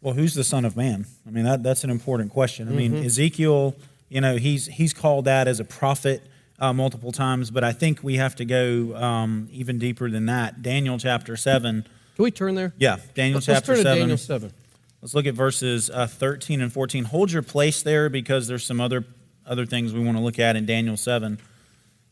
[0.00, 1.06] Well, who's the Son of Man?
[1.24, 2.66] I mean, that, that's an important question.
[2.66, 3.06] I mean, mm-hmm.
[3.06, 3.76] Ezekiel,
[4.08, 6.26] you know, he's, he's called that as a prophet
[6.58, 10.62] uh, multiple times, but I think we have to go um, even deeper than that.
[10.62, 11.86] Daniel chapter 7.
[12.16, 12.74] Can we turn there?
[12.76, 13.94] Yeah, Daniel let's, chapter turn 7.
[13.94, 14.52] To Daniel 7.
[15.00, 17.04] Let's look at verses uh, 13 and 14.
[17.04, 19.04] Hold your place there because there's some other,
[19.46, 21.38] other things we want to look at in Daniel 7.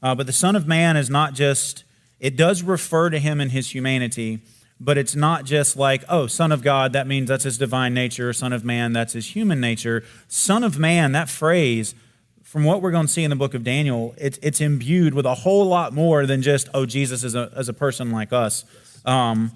[0.02, 1.84] Uh, but the Son of Man is not just,
[2.20, 4.40] it does refer to him in his humanity
[4.78, 8.32] but it's not just like, oh, Son of God, that means that's his divine nature,
[8.32, 10.04] Son of Man, that's his human nature.
[10.28, 11.94] Son of Man, that phrase,
[12.42, 15.24] from what we're going to see in the book of Daniel, it's, it's imbued with
[15.24, 18.64] a whole lot more than just, oh, Jesus is a, as a person like us.
[19.04, 19.52] Um,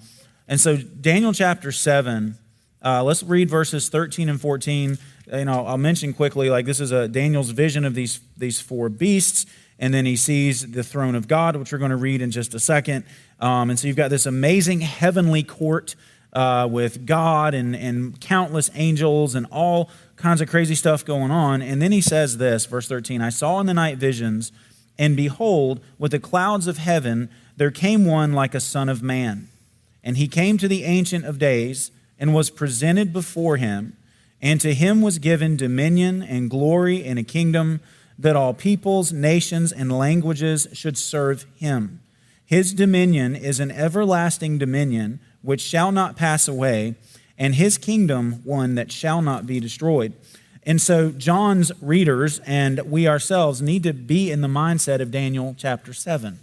[0.47, 2.35] and so, Daniel chapter 7,
[2.83, 4.97] uh, let's read verses 13 and 14.
[5.31, 8.89] You know, I'll mention quickly, like this is a Daniel's vision of these, these four
[8.89, 9.45] beasts
[9.81, 12.53] and then he sees the throne of God, which we're going to read in just
[12.53, 13.03] a second.
[13.39, 15.95] Um, and so you've got this amazing heavenly court
[16.33, 21.63] uh, with God and, and countless angels and all kinds of crazy stuff going on.
[21.63, 24.51] And then he says this, verse 13 I saw in the night visions,
[24.99, 29.49] and behold, with the clouds of heaven, there came one like a son of man.
[30.03, 31.91] And he came to the Ancient of Days
[32.21, 33.97] and was presented before him.
[34.41, 37.81] And to him was given dominion and glory and a kingdom
[38.17, 41.99] that all peoples, nations, and languages should serve him.
[42.45, 46.95] His dominion is an everlasting dominion which shall not pass away,
[47.37, 50.13] and his kingdom one that shall not be destroyed.
[50.63, 55.55] And so, John's readers and we ourselves need to be in the mindset of Daniel
[55.57, 56.39] chapter 7.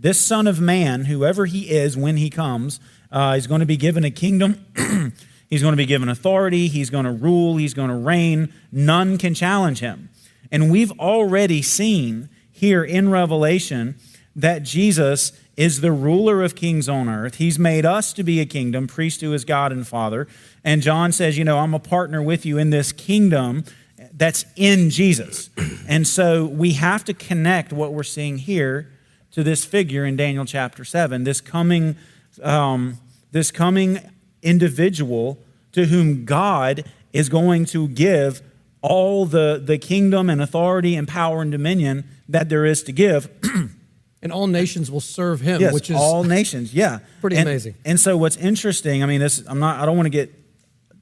[0.00, 3.76] This Son of Man, whoever he is when he comes, uh, is going to be
[3.76, 4.66] given a kingdom.
[5.48, 6.68] he's going to be given authority.
[6.68, 7.56] He's going to rule.
[7.56, 8.52] He's going to reign.
[8.70, 10.10] None can challenge him.
[10.50, 13.96] And we've already seen here in Revelation
[14.34, 17.36] that Jesus is the ruler of kings on earth.
[17.36, 20.28] He's made us to be a kingdom, priest to his God and Father.
[20.62, 23.64] And John says, You know, I'm a partner with you in this kingdom
[24.12, 25.50] that's in Jesus.
[25.88, 28.92] And so we have to connect what we're seeing here
[29.30, 31.96] to this figure in Daniel chapter 7, this coming,
[32.42, 32.98] um,
[33.32, 34.00] this coming
[34.42, 35.38] individual
[35.72, 38.42] to whom God is going to give
[38.80, 43.28] all the, the kingdom and authority and power and dominion that there is to give.
[44.22, 47.00] and all nations will serve him, yes, which is all nations, yeah.
[47.20, 47.74] Pretty and, amazing.
[47.84, 50.34] And so what's interesting, I mean, this I'm not I don't want to get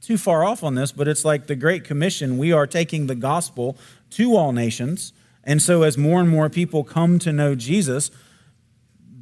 [0.01, 2.39] too far off on this, but it's like the Great Commission.
[2.39, 3.77] We are taking the gospel
[4.11, 5.13] to all nations.
[5.43, 8.11] And so as more and more people come to know Jesus,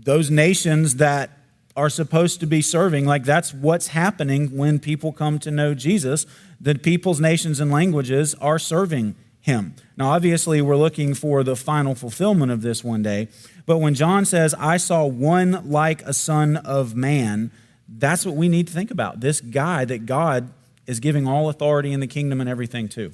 [0.05, 1.31] those nations that
[1.77, 3.05] are supposed to be serving.
[3.05, 6.27] Like that's what's happening when people come to know Jesus.
[6.61, 9.75] The peoples, nations, and languages are serving him.
[9.97, 13.29] Now, obviously, we're looking for the final fulfillment of this one day.
[13.67, 17.51] But when John says, I saw one like a son of man,
[17.87, 19.21] that's what we need to think about.
[19.21, 20.51] This guy that God
[20.87, 23.13] is giving all authority in the kingdom and everything to.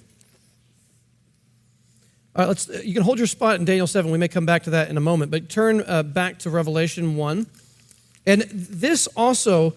[2.37, 4.11] All right, let's, you can hold your spot in Daniel 7.
[4.11, 5.33] We may come back to that in a moment.
[5.33, 7.47] But turn uh, back to Revelation 1.
[8.27, 9.75] And this also,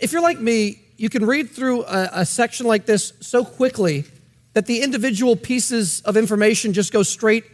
[0.00, 4.04] if you're like me, you can read through a, a, section like this so quickly
[4.52, 7.44] that the individual pieces of information just go straight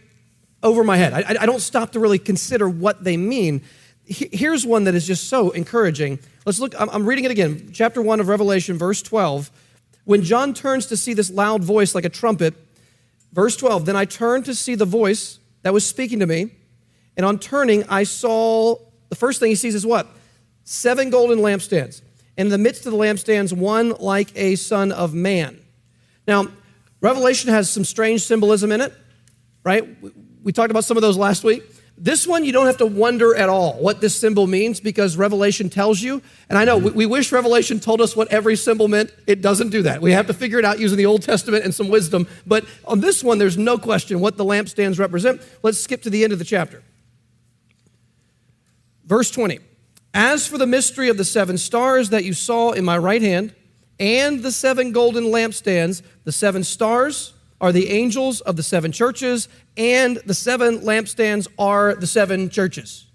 [0.62, 1.12] over my head.
[1.12, 3.62] I, I don't stop to really consider what they mean.
[4.04, 6.18] Here's one that is just so encouraging.
[6.44, 7.70] Let's look, I'm, reading it again.
[7.72, 9.50] Chapter 1 of Revelation, verse 12.
[10.04, 12.54] When John turns to see this loud voice like a trumpet,
[13.32, 16.50] verse 12, then I turned to see the voice that was speaking to me.
[17.16, 18.76] And on turning, I saw
[19.08, 20.06] the first thing he sees is what?
[20.64, 22.02] Seven golden lampstands.
[22.36, 25.58] In the midst of the lampstands, one like a son of man.
[26.26, 26.48] Now,
[27.00, 28.92] Revelation has some strange symbolism in it,
[29.64, 29.84] right?
[30.42, 31.62] We talked about some of those last week.
[31.98, 35.70] This one, you don't have to wonder at all what this symbol means because Revelation
[35.70, 36.20] tells you.
[36.50, 39.14] And I know we, we, wish Revelation told us what every symbol meant.
[39.26, 40.02] It doesn't do that.
[40.02, 42.28] We have to figure it out using the Old Testament and some wisdom.
[42.46, 45.40] But on this one, there's no question what the lampstands represent.
[45.62, 46.82] Let's skip to the end of the chapter.
[49.06, 49.60] Verse 20
[50.12, 53.54] As for the mystery of the seven stars that you saw in my right hand,
[53.98, 59.48] and the seven golden lampstands, the seven stars are the angels of the seven churches,
[59.76, 63.06] and the seven lampstands are the seven churches.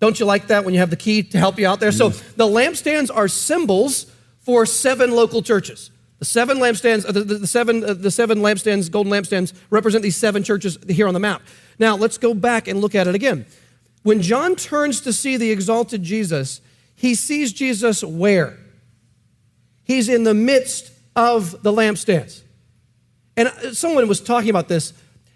[0.00, 1.92] Don't you like that when you have the key to help you out there?
[1.92, 5.90] So the lampstands are symbols for seven local churches.
[6.18, 10.02] The seven lampstands, uh, the, the, the seven, uh, the seven lampstands, golden lampstands, represent
[10.02, 11.42] these seven churches here on the map.
[11.78, 13.46] Now let's go back and look at it again.
[14.02, 16.60] When John turns to see the exalted Jesus,
[16.94, 18.58] he sees Jesus where?
[19.84, 22.42] He's in the midst of the lampstands.
[23.36, 24.92] And uh, someone was talking about this.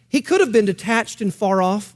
[0.09, 1.94] He could have been detached and far off.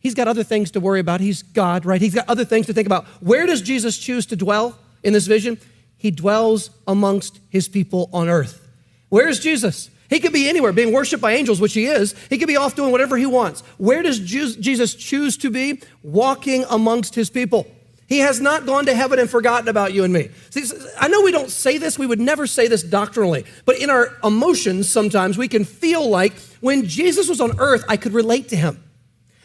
[0.00, 1.20] He's got other things to worry about.
[1.20, 2.00] He's God, right?
[2.00, 3.06] He's got other things to think about.
[3.20, 5.58] Where does Jesus choose to dwell in this vision?
[5.96, 8.68] He dwells amongst his people on earth.
[9.08, 9.90] Where is Jesus?
[10.12, 12.14] He could be anywhere, being worshiped by angels, which he is.
[12.28, 13.62] He could be off doing whatever he wants.
[13.78, 15.80] Where does Jesus choose to be?
[16.02, 17.66] Walking amongst his people.
[18.08, 20.28] He has not gone to heaven and forgotten about you and me.
[20.50, 20.64] See,
[21.00, 24.18] I know we don't say this, we would never say this doctrinally, but in our
[24.22, 28.56] emotions, sometimes we can feel like when Jesus was on earth, I could relate to
[28.56, 28.84] him.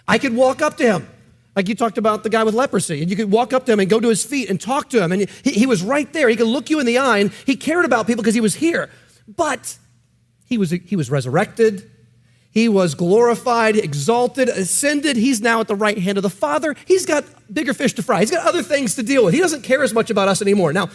[0.05, 1.07] I could walk up to him.
[1.55, 3.79] Like you talked about the guy with leprosy, and you could walk up to him
[3.79, 6.27] and go to his feet and talk to him, and he, he was right there.
[6.27, 8.55] He could look you in the eye, and he cared about people because he was
[8.55, 8.89] here.
[9.29, 9.77] But
[10.47, 11.91] he was, he was resurrected.
[12.51, 15.15] He was glorified, exalted, ascended.
[15.17, 16.75] He's now at the right hand of the Father.
[16.85, 18.21] He's got bigger fish to fry.
[18.21, 19.33] He's got other things to deal with.
[19.33, 20.73] He doesn't care as much about us anymore.
[20.73, 20.89] Now,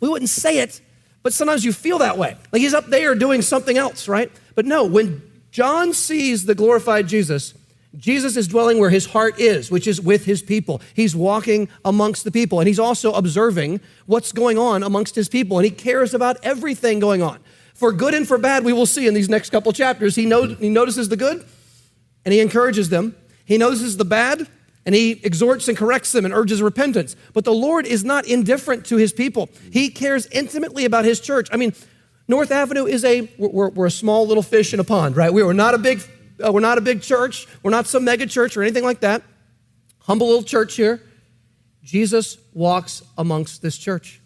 [0.00, 0.80] we wouldn't say it,
[1.22, 2.36] but sometimes you feel that way.
[2.50, 4.32] Like he's up there doing something else, right?
[4.54, 7.54] But no, when John sees the glorified Jesus,
[7.96, 10.80] Jesus is dwelling where his heart is, which is with his people.
[10.94, 15.58] He's walking amongst the people, and he's also observing what's going on amongst his people,
[15.58, 17.38] and he cares about everything going on
[17.76, 20.16] for good and for bad, we will see in these next couple chapters.
[20.16, 21.44] He, he notices the good
[22.24, 23.14] and he encourages them.
[23.44, 24.48] He notices the bad
[24.86, 27.16] and he exhorts and corrects them and urges repentance.
[27.34, 29.50] But the Lord is not indifferent to his people.
[29.70, 31.48] He cares intimately about his church.
[31.52, 31.74] I mean,
[32.28, 35.32] North Avenue is a we're, we're a small little fish in a pond, right?
[35.32, 36.02] We are not a big
[36.44, 37.46] uh, we're not a big church.
[37.62, 39.22] We're not some mega church or anything like that.
[40.00, 41.02] Humble little church here.
[41.82, 44.20] Jesus walks amongst this church.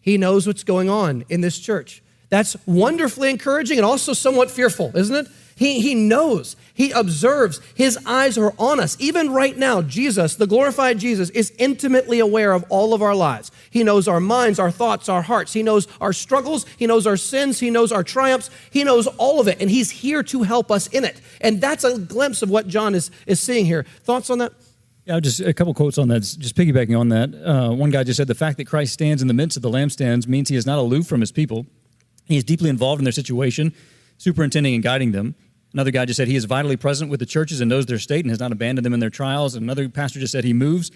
[0.00, 2.02] He knows what's going on in this church.
[2.28, 5.28] That's wonderfully encouraging and also somewhat fearful, isn't it?
[5.56, 8.94] He, he knows, he observes, his eyes are on us.
[9.00, 13.50] Even right now, Jesus, the glorified Jesus, is intimately aware of all of our lives.
[13.70, 15.54] He knows our minds, our thoughts, our hearts.
[15.54, 19.40] He knows our struggles, he knows our sins, he knows our triumphs, he knows all
[19.40, 21.22] of it, and he's here to help us in it.
[21.40, 23.86] And that's a glimpse of what John is, is seeing here.
[24.02, 24.52] Thoughts on that?
[25.06, 26.20] Yeah, just a couple quotes on that.
[26.20, 29.28] Just piggybacking on that, uh, one guy just said the fact that Christ stands in
[29.28, 31.64] the midst of the lampstands means he is not aloof from his people.
[32.26, 33.72] He is deeply involved in their situation,
[34.18, 35.34] superintending and guiding them.
[35.72, 38.24] Another guy just said he is vitally present with the churches and knows their state
[38.24, 39.54] and has not abandoned them in their trials.
[39.54, 40.90] Another pastor just said he moves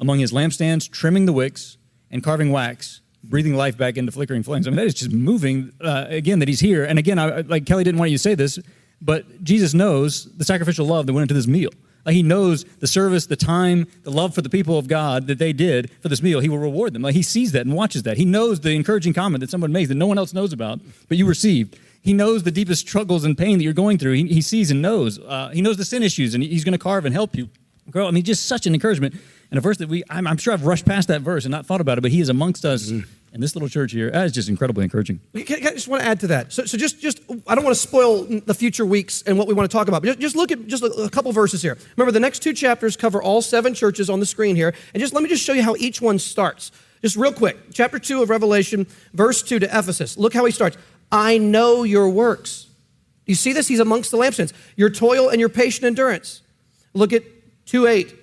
[0.00, 1.78] among his lampstands, trimming the wicks
[2.10, 4.66] and carving wax, breathing life back into flickering flames.
[4.66, 5.72] I mean, that is just moving.
[5.80, 6.84] Uh, again, that he's here.
[6.84, 8.58] And again, I, like Kelly didn't want you to say this,
[9.00, 11.70] but Jesus knows the sacrificial love that went into this meal.
[12.04, 15.38] Like he knows the service, the time, the love for the people of God that
[15.38, 16.40] they did for this meal.
[16.40, 17.02] He will reward them.
[17.02, 18.16] Like he sees that and watches that.
[18.16, 21.16] He knows the encouraging comment that someone makes that no one else knows about, but
[21.16, 21.78] you received.
[22.02, 24.12] He knows the deepest struggles and pain that you're going through.
[24.12, 25.18] He, he sees and knows.
[25.18, 27.48] Uh, he knows the sin issues, and he's going to carve and help you
[27.90, 28.06] grow.
[28.06, 29.14] I mean, just such an encouragement.
[29.50, 31.64] And a verse that we, I'm, I'm, sure I've rushed past that verse and not
[31.64, 33.08] thought about it, but he is amongst us mm-hmm.
[33.34, 35.20] In this little church here is just incredibly encouraging.
[35.34, 36.52] I just want to add to that.
[36.52, 39.54] So, so just, just, I don't want to spoil the future weeks and what we
[39.54, 41.76] want to talk about, but just, just look at just a, couple verses here.
[41.96, 44.72] Remember, the next two chapters cover all seven churches on the screen here.
[44.94, 46.70] And just let me just show you how each one starts.
[47.02, 47.56] Just real quick.
[47.72, 50.16] Chapter 2 of Revelation, verse 2 to Ephesus.
[50.16, 50.76] Look how he starts.
[51.10, 52.68] I know your works.
[53.26, 53.68] You see this?
[53.68, 54.52] He's amongst the lampstands.
[54.76, 56.42] Your toil and your patient endurance.
[56.94, 57.24] Look at
[57.66, 58.20] 2 8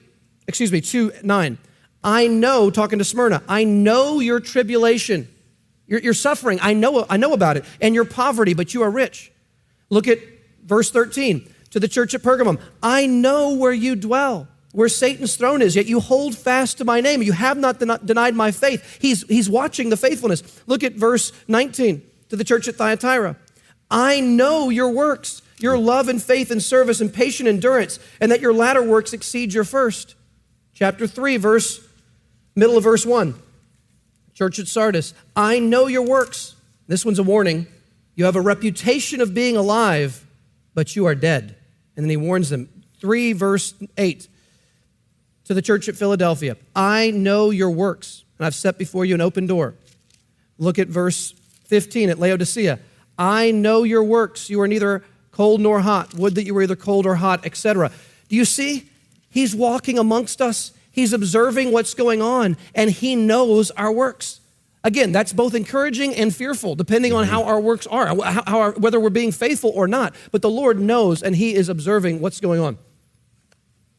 [0.47, 1.57] excuse me, 2 9.
[2.03, 5.27] I know, talking to Smyrna, I know your tribulation,
[5.87, 6.59] your, your suffering.
[6.61, 9.31] I know, I know about it, and your poverty, but you are rich.
[9.89, 10.19] Look at
[10.63, 12.59] verse 13 to the church at Pergamum.
[12.81, 17.01] I know where you dwell, where Satan's throne is, yet you hold fast to my
[17.01, 17.21] name.
[17.21, 18.97] You have not den- denied my faith.
[18.99, 20.61] He's, he's watching the faithfulness.
[20.65, 23.35] Look at verse 19 to the church at Thyatira.
[23.89, 28.41] I know your works your love and faith and service and patient endurance, and that
[28.41, 30.15] your latter works exceed your first.
[30.73, 31.85] Chapter 3, verse,
[32.55, 33.35] middle of verse 1.
[34.33, 36.55] Church at Sardis, I know your works.
[36.87, 37.67] This one's a warning.
[38.15, 40.25] You have a reputation of being alive,
[40.73, 41.55] but you are dead.
[41.95, 42.69] And then he warns them.
[42.99, 44.27] 3, verse 8
[45.45, 49.21] to the church at Philadelphia I know your works, and I've set before you an
[49.21, 49.75] open door.
[50.57, 51.33] Look at verse
[51.65, 52.79] 15 at Laodicea.
[53.17, 54.49] I know your works.
[54.49, 56.13] You are neither cold nor hot.
[56.13, 57.91] Would that you were either cold or hot, etc.
[58.29, 58.89] Do you see?
[59.29, 60.71] He's walking amongst us.
[60.91, 64.41] He's observing what's going on, and he knows our works.
[64.83, 67.33] Again, that's both encouraging and fearful, depending on mm-hmm.
[67.33, 70.15] how our works are, how, how our, whether we're being faithful or not.
[70.31, 72.77] But the Lord knows, and He is observing what's going on.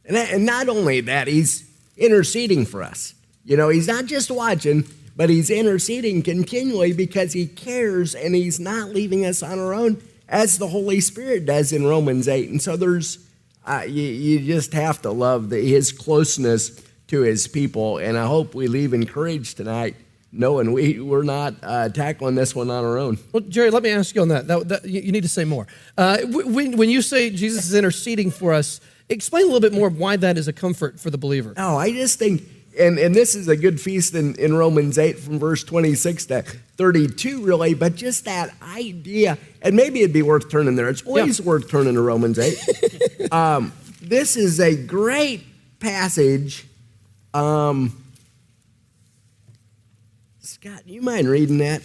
[0.05, 3.15] And, and not only that, He's interceding for us.
[3.45, 8.59] You know, He's not just watching, but He's interceding continually because He cares and He's
[8.59, 12.51] not leaving us on our own as the Holy Spirit does in Romans 8.
[12.51, 13.19] And so there's,
[13.67, 17.99] uh, you, you just have to love the, His closeness to His people.
[17.99, 19.97] And I hope we leave encouraged tonight
[20.33, 23.19] knowing we, we're not uh, tackling this one on our own.
[23.33, 24.49] Well, Jerry, let me ask you on that.
[24.49, 25.67] that, that you, need to say more.
[25.97, 29.91] Uh, when, when you say Jesus is interceding for us, explain a little bit more
[29.91, 31.53] why that is a comfort for the believer.
[31.57, 32.43] Oh, I just think,
[32.79, 36.43] and, and this is a good feast in, in Romans 8 from verse 26 to
[36.43, 40.89] 32, really, but just that idea, and maybe it'd be worth turning there.
[40.89, 41.47] It's always yeah.
[41.47, 43.33] worth turning to Romans 8.
[43.33, 45.45] um, this is a great
[45.81, 46.67] passage.
[47.35, 47.97] Um,
[50.41, 51.83] Scott, do you mind reading that?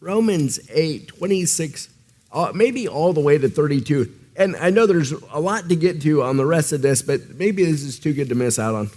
[0.00, 1.88] Romans 8, 26,
[2.32, 4.12] uh, maybe all the way to 32.
[4.36, 7.30] And I know there's a lot to get to on the rest of this, but
[7.30, 8.90] maybe this is too good to miss out on.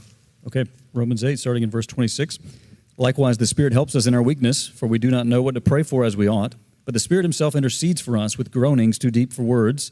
[0.49, 2.39] Okay, Romans 8, starting in verse 26.
[2.97, 5.61] Likewise, the Spirit helps us in our weakness, for we do not know what to
[5.61, 6.55] pray for as we ought.
[6.85, 9.91] But the Spirit Himself intercedes for us with groanings too deep for words.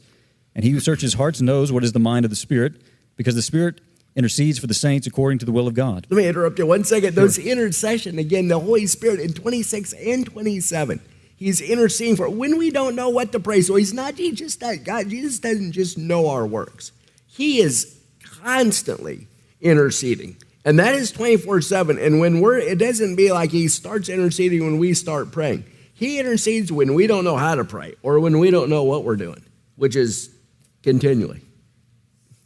[0.56, 2.72] And He who searches hearts knows what is the mind of the Spirit,
[3.14, 3.80] because the Spirit
[4.16, 6.08] intercedes for the saints according to the will of God.
[6.10, 7.14] Let me interrupt you one second.
[7.14, 11.00] Those intercession, again, the Holy Spirit in 26 and 27,
[11.36, 13.60] he's interceding for when we don't know what to pray.
[13.60, 16.90] So he's not, he just does, God, Jesus doesn't just know our works.
[17.28, 17.96] He is
[18.42, 19.28] constantly
[19.60, 20.36] interceding.
[20.68, 21.98] And that is 24 7.
[21.98, 25.64] And when we're, it doesn't be like he starts interceding when we start praying.
[25.94, 29.02] He intercedes when we don't know how to pray or when we don't know what
[29.02, 29.42] we're doing,
[29.76, 30.28] which is
[30.82, 31.40] continually.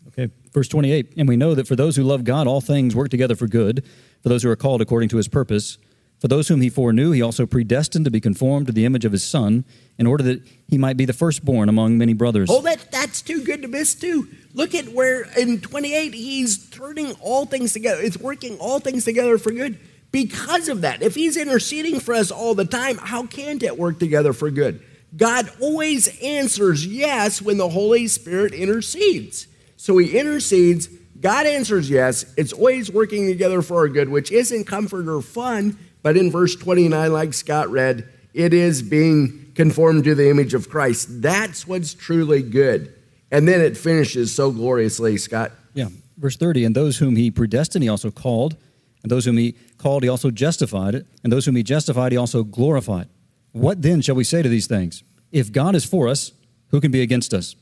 [0.07, 3.09] Okay, verse 28 And we know that for those who love God, all things work
[3.09, 3.85] together for good,
[4.23, 5.77] for those who are called according to his purpose.
[6.23, 9.11] For those whom he foreknew, he also predestined to be conformed to the image of
[9.11, 9.65] his Son,
[9.99, 12.49] in order that he might be the firstborn among many brothers.
[12.49, 14.29] Oh, that, that's too good to miss, too.
[14.55, 18.01] Look at where in 28 he's turning all things together.
[18.01, 19.81] It's working all things together for good
[20.13, 21.03] because of that.
[21.03, 24.81] If he's interceding for us all the time, how can't it work together for good?
[25.17, 29.49] God always answers yes when the Holy Spirit intercedes.
[29.77, 30.87] So he intercedes.
[31.21, 32.33] God answers yes.
[32.37, 36.57] It's always working together for our good, which isn't comfort or fun, but in verse
[36.57, 41.23] 29, like Scott read, it is being conformed to the image of Christ.
[41.23, 42.95] That's what's truly good.
[43.31, 45.53] And then it finishes so gloriously, Scott.
[45.75, 45.89] Yeah.
[46.19, 48.57] Verse 30, and those whom he predestined, he also called.
[49.03, 51.05] And those whom he called, he also justified.
[51.25, 53.09] And those whom he justified, he also glorified.
[53.53, 55.03] What then shall we say to these things?
[55.33, 56.33] If God is for us,
[56.69, 57.57] who can be against us?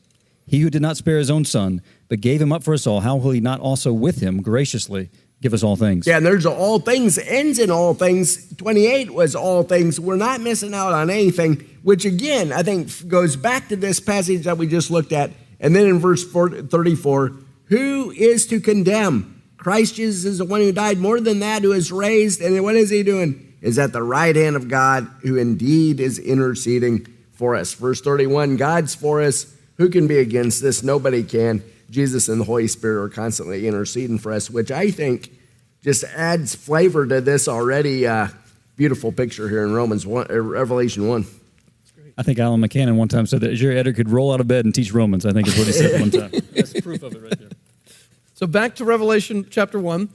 [0.46, 3.00] He who did not spare his own son, but gave him up for us all,
[3.00, 6.06] how will he not also with him graciously give us all things?
[6.06, 8.54] Yeah, and there's all things, ends in all things.
[8.56, 9.98] 28 was all things.
[9.98, 14.44] We're not missing out on anything, which again, I think goes back to this passage
[14.44, 15.30] that we just looked at.
[15.58, 17.32] And then in verse 34,
[17.66, 19.42] who is to condemn?
[19.56, 22.40] Christ Jesus is the one who died more than that, who is raised.
[22.40, 23.46] And what is he doing?
[23.60, 27.74] Is at the right hand of God, who indeed is interceding for us.
[27.74, 30.82] Verse 31 God's for us who can be against this?
[30.82, 31.62] Nobody can.
[31.90, 35.32] Jesus and the Holy Spirit are constantly interceding for us, which I think
[35.82, 38.28] just adds flavor to this already uh,
[38.76, 41.26] beautiful picture here in Romans 1, uh, Revelation 1.
[42.16, 44.64] I think Alan McCannon one time said that Jerry Eder could roll out of bed
[44.64, 45.24] and teach Romans.
[45.24, 46.30] I think is what he said one time.
[46.54, 47.48] That's proof of it right there.
[48.34, 50.08] So back to Revelation chapter 1.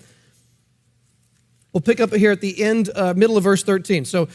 [1.73, 4.05] We'll pick up here at the end, uh, middle of verse 13.
[4.05, 4.29] So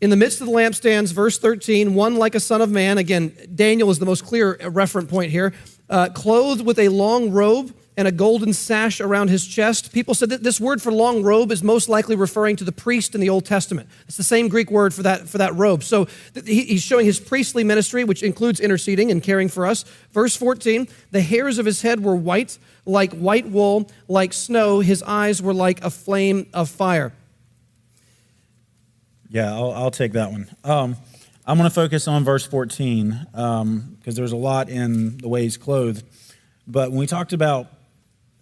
[0.00, 2.98] in the midst of the lampstands, verse 13, one like a son of man.
[2.98, 5.54] Again, Daniel is the most clear referent point here.
[5.88, 9.92] Uh, clothed with a long robe and a golden sash around his chest.
[9.92, 13.14] People said that this word for long robe is most likely referring to the priest
[13.14, 13.88] in the Old Testament.
[14.06, 15.82] It's the same Greek word for that, for that robe.
[15.82, 16.06] So
[16.44, 19.84] he's showing his priestly ministry, which includes interceding and caring for us.
[20.12, 24.80] Verse 14, the hairs of his head were white, like white wool, like snow.
[24.80, 27.14] His eyes were like a flame of fire.
[29.30, 30.48] Yeah, I'll, I'll take that one.
[30.64, 30.96] Um,
[31.48, 35.42] I'm going to focus on verse 14 because um, there's a lot in the way
[35.42, 36.04] he's clothed.
[36.66, 37.68] But when we talked about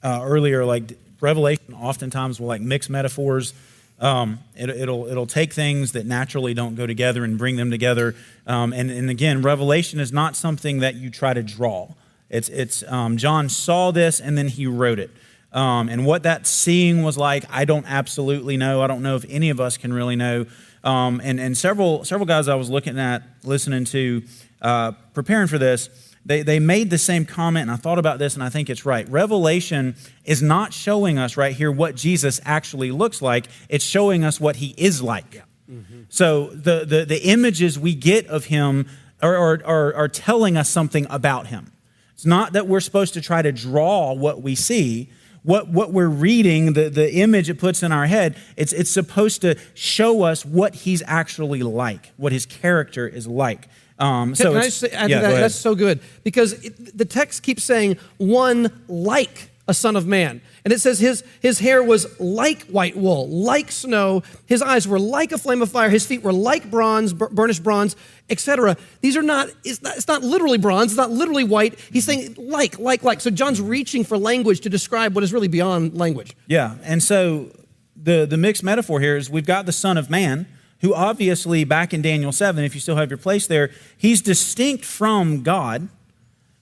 [0.03, 3.53] uh, earlier, like Revelation, oftentimes will like mix metaphors.
[4.01, 7.71] Um, it, will it'll, it'll take things that naturally don't go together and bring them
[7.71, 8.15] together.
[8.47, 11.89] Um, and, and again, Revelation is not something that you try to draw.
[12.31, 15.11] It's, it's um, John saw this and then he wrote it.
[15.53, 18.81] Um, and what that seeing was like, I don't absolutely know.
[18.81, 20.47] I don't know if any of us can really know.
[20.85, 24.23] Um, and and several several guys I was looking at, listening to,
[24.63, 25.89] uh, preparing for this,
[26.27, 28.87] they, they made the same comment, and I thought about this, and I think it's
[28.87, 29.09] right.
[29.09, 34.41] Revelation is not showing us right here what Jesus actually looks like, it's showing us
[34.41, 35.35] what he is like.
[35.35, 35.43] Yeah.
[35.71, 36.03] Mm-hmm.
[36.09, 38.87] So the, the, the images we get of him
[39.23, 41.73] are, are, are, are telling us something about him.
[42.15, 45.11] It's not that we're supposed to try to draw what we see.
[45.45, 49.43] What, what we're reading, the, the image it puts in our head, it's, it's supposed
[49.43, 53.69] to show us what he's actually like, what his character is like.
[53.99, 57.63] Um, so Can I say, yeah, that, that's so good because it, the text keeps
[57.63, 60.41] saying one like a son of man.
[60.65, 64.23] And it says his, his hair was like white wool, like snow.
[64.47, 65.91] His eyes were like a flame of fire.
[65.91, 67.97] His feet were like bronze, burnished bronze,
[68.31, 68.77] etc.
[69.03, 71.79] These are not it's, not, it's not literally bronze, it's not literally white.
[71.93, 73.21] He's saying like, like, like.
[73.21, 76.35] So John's reaching for language to describe what is really beyond language.
[76.47, 76.77] Yeah.
[76.83, 77.51] And so
[77.95, 80.47] the, the mixed metaphor here is we've got the son of man
[80.81, 84.85] who obviously, back in Daniel 7, if you still have your place there, he's distinct
[84.85, 85.89] from God.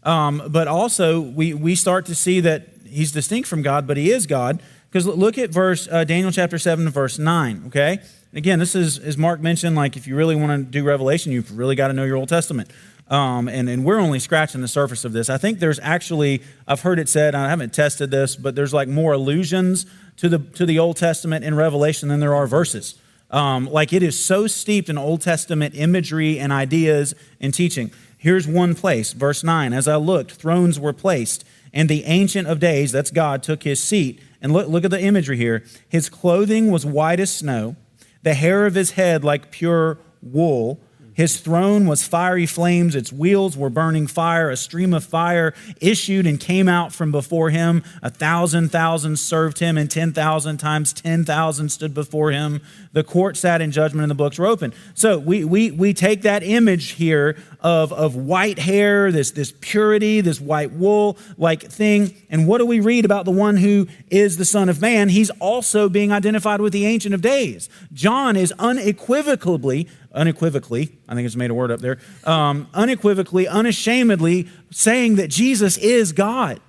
[0.04, 4.10] Um, but also, we, we start to see that he's distinct from God, but he
[4.10, 4.62] is God.
[4.90, 8.00] Because look at verse uh, Daniel chapter 7, verse 9, okay?
[8.34, 11.56] Again, this is, as Mark mentioned, like if you really want to do Revelation, you've
[11.56, 12.70] really got to know your Old Testament.
[13.08, 15.28] Um, and, and we're only scratching the surface of this.
[15.28, 18.88] I think there's actually, I've heard it said, I haven't tested this, but there's like
[18.88, 19.86] more allusions
[20.18, 22.94] to the, to the Old Testament in Revelation than there are verses.
[23.30, 27.90] Um, like it is so steeped in Old Testament imagery and ideas and teaching.
[28.16, 29.72] Here's one place, verse 9.
[29.72, 33.80] As I looked, thrones were placed, and the Ancient of Days, that's God, took his
[33.80, 34.20] seat.
[34.40, 35.64] And look, look at the imagery here.
[35.88, 37.76] His clothing was white as snow,
[38.22, 40.80] the hair of his head like pure wool
[41.14, 44.50] his throne was fiery flames, its wheels were burning fire.
[44.50, 47.82] A stream of fire issued and came out from before him.
[48.02, 52.60] A thousand thousand served him, and 10,000 times 10,000 stood before him.
[52.92, 54.72] The court sat in judgment, and the books were open.
[54.94, 60.20] So we, we, we take that image here of, of white hair, this, this purity,
[60.20, 62.14] this white wool like thing.
[62.30, 65.08] And what do we read about the one who is the Son of Man?
[65.08, 67.68] He's also being identified with the Ancient of Days.
[67.92, 74.48] John is unequivocally unequivocally, I think it's made a word up there, um, unequivocally, unashamedly
[74.70, 76.60] saying that Jesus is God.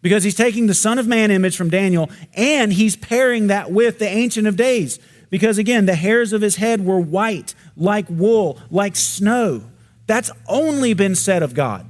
[0.00, 3.98] Because he's taking the Son of Man image from Daniel and he's pairing that with
[3.98, 5.00] the Ancient of Days.
[5.28, 9.64] Because again, the hairs of his head were white, like wool, like snow.
[10.06, 11.86] That's only been said of God.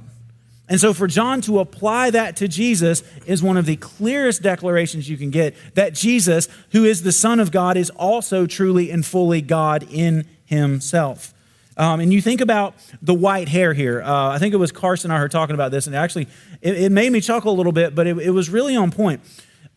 [0.67, 5.09] And so, for John to apply that to Jesus is one of the clearest declarations
[5.09, 9.03] you can get that Jesus, who is the Son of God, is also truly and
[9.03, 11.33] fully God in himself.
[11.77, 14.01] Um, and you think about the white hair here.
[14.01, 16.27] Uh, I think it was Carson and I heard talking about this, and actually,
[16.61, 19.21] it, it made me chuckle a little bit, but it, it was really on point.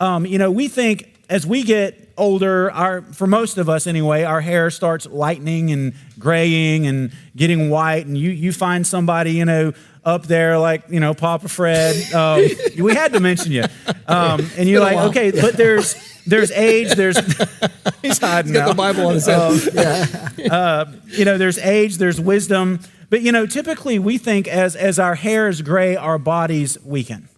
[0.00, 4.24] Um, you know, we think as we get older, our, for most of us anyway,
[4.24, 9.44] our hair starts lightening and graying and getting white, and you, you find somebody, you
[9.44, 9.72] know,
[10.04, 11.96] up there like, you know, Papa Fred.
[12.14, 12.46] Um,
[12.78, 13.64] we had to mention you.
[14.06, 15.94] Um, and you're like, okay, but there's
[16.26, 17.16] there's age, there's
[18.02, 18.68] he's hiding He's got now.
[18.68, 19.40] the Bible on his head.
[19.40, 20.54] Um, yeah.
[20.54, 22.80] Uh, you know, there's age, there's wisdom,
[23.10, 27.28] but you know, typically we think as as our hair is gray, our bodies weaken.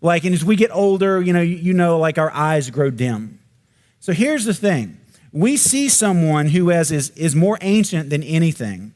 [0.00, 2.90] Like, and as we get older, you know, you, you know, like our eyes grow
[2.90, 3.40] dim.
[4.00, 4.98] So here's the thing:
[5.32, 8.94] we see someone who has is is more ancient than anything,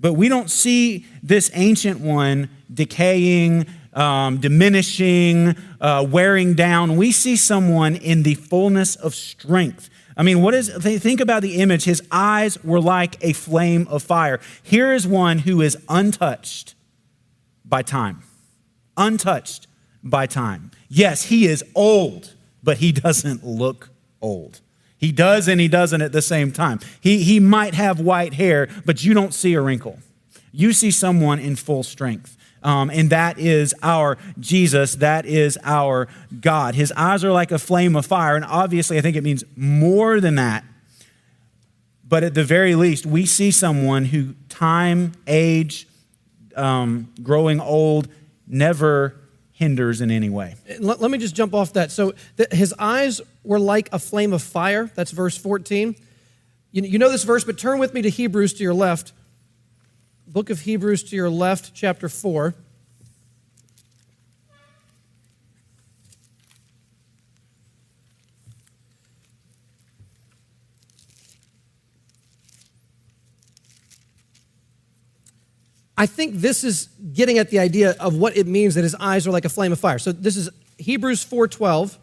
[0.00, 6.96] but we don't see this ancient one decaying, um, diminishing, uh, wearing down.
[6.96, 9.90] We see someone in the fullness of strength.
[10.16, 11.84] I mean, what is, think about the image.
[11.84, 14.40] His eyes were like a flame of fire.
[14.62, 16.74] Here is one who is untouched
[17.64, 18.22] by time.
[18.96, 19.68] Untouched
[20.02, 20.72] by time.
[20.88, 23.90] Yes, he is old, but he doesn't look
[24.20, 24.60] old.
[24.98, 26.80] He does and he doesn't at the same time.
[27.00, 29.98] He, he might have white hair, but you don't see a wrinkle.
[30.52, 32.36] You see someone in full strength.
[32.62, 34.96] Um, and that is our Jesus.
[34.96, 36.08] That is our
[36.40, 36.74] God.
[36.74, 38.34] His eyes are like a flame of fire.
[38.34, 40.64] And obviously, I think it means more than that.
[42.06, 45.86] But at the very least, we see someone who time, age,
[46.56, 48.08] um, growing old
[48.46, 49.17] never
[49.58, 50.54] hinders in any way.
[50.70, 51.90] Uh, let, let me just jump off that.
[51.90, 52.14] So
[52.52, 54.88] his eyes were like a flame of fire.
[54.94, 55.96] That's verse 14.
[56.70, 59.12] You, you know this verse, but turn with me to Hebrews to your left.
[60.28, 62.54] book of Hebrews to your left, chapter 4.
[75.98, 79.26] I think this is getting at the idea of what it means that his eyes
[79.26, 79.98] are like a flame of fire.
[79.98, 81.98] So this is Hebrews 4:12.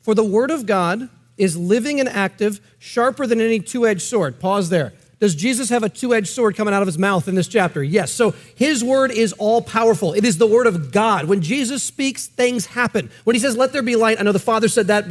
[0.00, 4.40] For the word of God is living and active, sharper than any two-edged sword.
[4.40, 4.94] Pause there.
[5.20, 7.82] Does Jesus have a two-edged sword coming out of his mouth in this chapter?
[7.82, 8.12] Yes.
[8.12, 10.14] So his word is all powerful.
[10.14, 11.26] It is the word of God.
[11.26, 13.10] When Jesus speaks, things happen.
[13.24, 15.04] When he says, "Let there be light," I know the Father said that.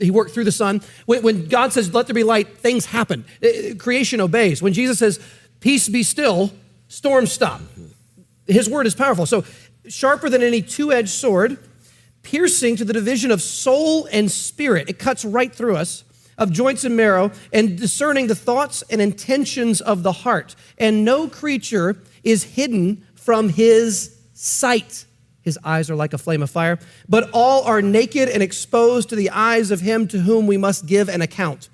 [0.00, 0.80] He worked through the Son.
[1.04, 3.26] When God says, "Let there be light," things happen.
[3.42, 4.62] Uh, uh, creation obeys.
[4.62, 5.20] When Jesus says,
[5.60, 6.50] "Peace be still,"
[6.88, 7.60] storms stop.
[8.46, 9.26] His word is powerful.
[9.26, 9.44] So,
[9.86, 11.58] sharper than any two edged sword,
[12.22, 14.88] piercing to the division of soul and spirit.
[14.88, 16.04] It cuts right through us,
[16.36, 20.54] of joints and marrow, and discerning the thoughts and intentions of the heart.
[20.78, 25.04] And no creature is hidden from his sight.
[25.42, 26.78] His eyes are like a flame of fire,
[27.08, 30.86] but all are naked and exposed to the eyes of him to whom we must
[30.86, 31.68] give an account.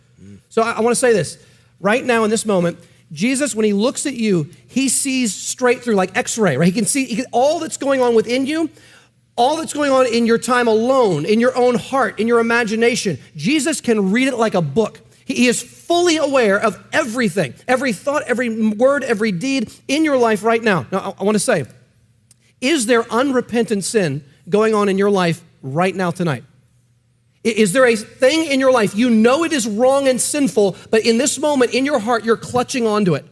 [0.49, 1.45] So I, I want to say this
[1.81, 2.79] right now in this moment
[3.13, 6.67] Jesus, when he looks at you, he sees straight through, like x ray, right?
[6.67, 8.71] He can see he can, all that's going on within you,
[9.37, 13.19] all that's going on in your time alone, in your own heart, in your imagination.
[13.37, 15.01] Jesus can read it like a book.
[15.25, 20.45] He, is fully aware of everything, every thought, every word, every deed in your life
[20.45, 20.87] right now.
[20.93, 21.65] Now, I want to say,
[22.61, 26.45] is there unrepentant sin going on in your life right now tonight?
[27.45, 31.05] Is there a thing in your life you know it is wrong and sinful, but
[31.05, 33.27] in this moment in your heart you're clutching onto it?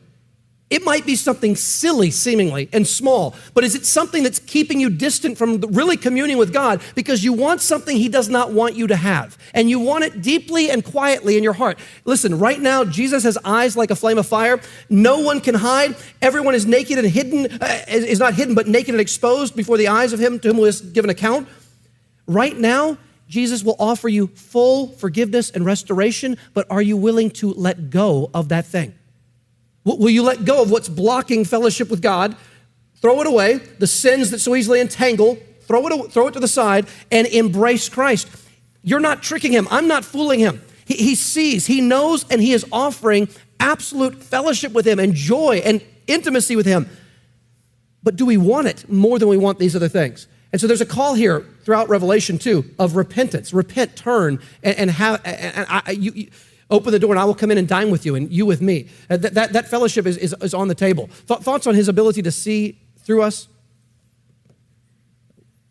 [0.72, 4.88] It might be something silly, seemingly, and small, but is it something that's keeping you
[4.88, 8.86] distant from really communing with God because you want something He does not want you
[8.86, 9.36] to have?
[9.52, 11.78] And you want it deeply and quietly in your heart.
[12.06, 14.62] Listen, right now, Jesus has eyes like a flame of fire.
[14.88, 15.94] No one can hide.
[16.22, 19.88] Everyone is naked and hidden, uh, is not hidden, but naked and exposed before the
[19.88, 21.48] eyes of Him to whom we give given account.
[22.26, 22.96] Right now,
[23.33, 28.30] Jesus will offer you full forgiveness and restoration, but are you willing to let go
[28.35, 28.93] of that thing?
[29.85, 32.37] Will you let go of what's blocking fellowship with God?
[33.01, 36.47] Throw it away, the sins that so easily entangle, throw it, throw it to the
[36.47, 38.28] side, and embrace Christ.
[38.83, 39.66] You're not tricking him.
[39.70, 40.61] I'm not fooling him.
[40.85, 45.62] He, he sees, he knows, and he is offering absolute fellowship with him and joy
[45.64, 46.87] and intimacy with him.
[48.03, 50.28] But do we want it more than we want these other things?
[50.53, 53.55] And so there's a call here throughout Revelation too of repentance.
[53.55, 56.30] Repent, turn, and, and have and I, you, you,
[56.70, 58.61] open the door, and I will come in and dine with you, and you with
[58.61, 58.88] me.
[59.09, 61.09] Uh, that, that, that fellowship is, is, is on the table.
[61.28, 63.48] Th- thoughts on his ability to see through us?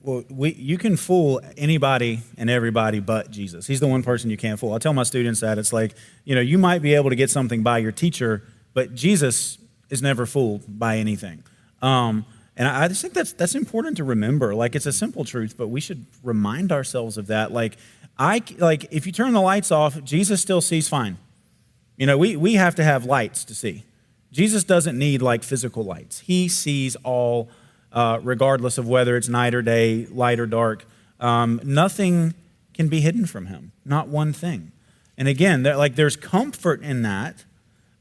[0.03, 3.67] Well, we, you can fool anybody and everybody but Jesus.
[3.67, 4.73] He's the one person you can't fool.
[4.73, 7.29] I tell my students that it's like, you know, you might be able to get
[7.29, 9.59] something by your teacher, but Jesus
[9.89, 11.43] is never fooled by anything.
[11.83, 12.25] Um,
[12.61, 14.53] and I just think that's that's important to remember.
[14.53, 17.51] Like it's a simple truth, but we should remind ourselves of that.
[17.51, 17.75] Like
[18.19, 21.17] I like if you turn the lights off, Jesus still sees fine.
[21.97, 23.83] You know, we we have to have lights to see.
[24.31, 26.19] Jesus doesn't need like physical lights.
[26.19, 27.49] He sees all,
[27.91, 30.85] uh, regardless of whether it's night or day, light or dark.
[31.19, 32.35] Um, nothing
[32.75, 33.71] can be hidden from him.
[33.85, 34.71] Not one thing.
[35.17, 37.43] And again, like there's comfort in that.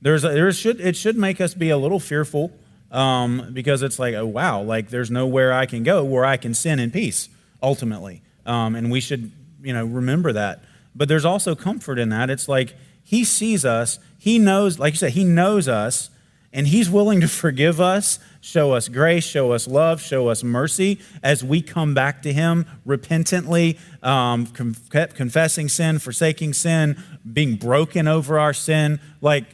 [0.02, 2.52] There's a, there should it should make us be a little fearful
[2.90, 6.54] um, because it's like, oh, wow, like there's nowhere I can go where I can
[6.54, 7.28] sin in peace,
[7.62, 8.22] ultimately.
[8.46, 9.30] Um, and we should,
[9.62, 10.62] you know, remember that.
[10.94, 12.30] But there's also comfort in that.
[12.30, 16.10] It's like he sees us, he knows, like you said, he knows us,
[16.52, 20.98] and he's willing to forgive us, show us grace, show us love, show us mercy
[21.22, 27.00] as we come back to him repentantly, um, confessing sin, forsaking sin,
[27.32, 28.98] being broken over our sin.
[29.20, 29.44] Like,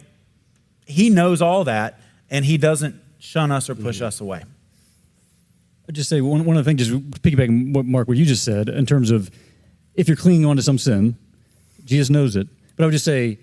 [0.86, 4.06] he knows all that, and he doesn't shun us or push mm-hmm.
[4.06, 4.44] us away.
[5.88, 8.44] I'd just say one, one of the things, just piggybacking what Mark, what you just
[8.44, 9.30] said, in terms of
[9.94, 11.16] if you're clinging on to some sin,
[11.84, 12.48] Jesus knows it.
[12.76, 13.38] But I would just say,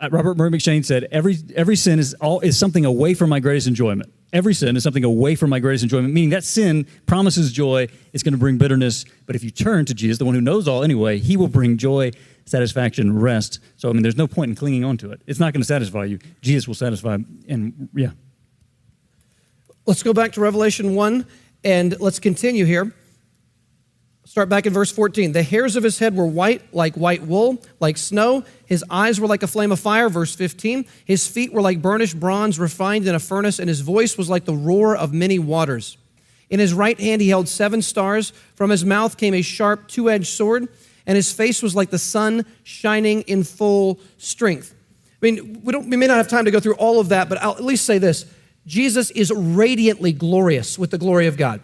[0.00, 3.40] uh, Robert Murray M'Cheyne said, every, every sin is, all, is something away from my
[3.40, 4.12] greatest enjoyment.
[4.32, 8.22] Every sin is something away from my greatest enjoyment, meaning that sin promises joy, it's
[8.22, 9.04] going to bring bitterness.
[9.26, 11.76] But if you turn to Jesus, the one who knows all anyway, he will bring
[11.76, 12.12] joy,
[12.46, 13.58] satisfaction, rest.
[13.76, 15.20] So, I mean, there's no point in clinging on to it.
[15.26, 16.18] It's not going to satisfy you.
[16.40, 17.18] Jesus will satisfy.
[17.48, 18.12] And yeah.
[19.84, 21.26] Let's go back to Revelation 1
[21.64, 22.94] and let's continue here.
[24.24, 25.32] Start back in verse 14.
[25.32, 28.44] The hairs of his head were white, like white wool, like snow.
[28.64, 30.08] His eyes were like a flame of fire.
[30.08, 30.84] Verse 15.
[31.04, 34.44] His feet were like burnished bronze refined in a furnace, and his voice was like
[34.44, 35.98] the roar of many waters.
[36.48, 38.32] In his right hand he held seven stars.
[38.54, 40.68] From his mouth came a sharp, two edged sword,
[41.06, 44.76] and his face was like the sun shining in full strength.
[45.20, 47.28] I mean, we, don't, we may not have time to go through all of that,
[47.28, 48.26] but I'll at least say this
[48.66, 51.60] Jesus is radiantly glorious with the glory of God,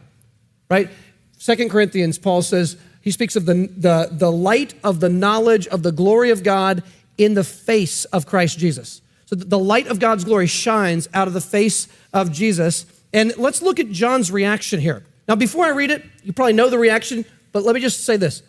[0.70, 0.90] right?
[1.38, 5.82] Second Corinthians, Paul says, he speaks of the, the, the light of the knowledge of
[5.82, 6.82] the glory of God
[7.16, 9.00] in the face of Christ Jesus.
[9.26, 12.86] So the light of God's glory shines out of the face of Jesus.
[13.12, 15.04] And let's look at John's reaction here.
[15.28, 18.16] Now, before I read it, you probably know the reaction, but let me just say
[18.16, 18.42] this.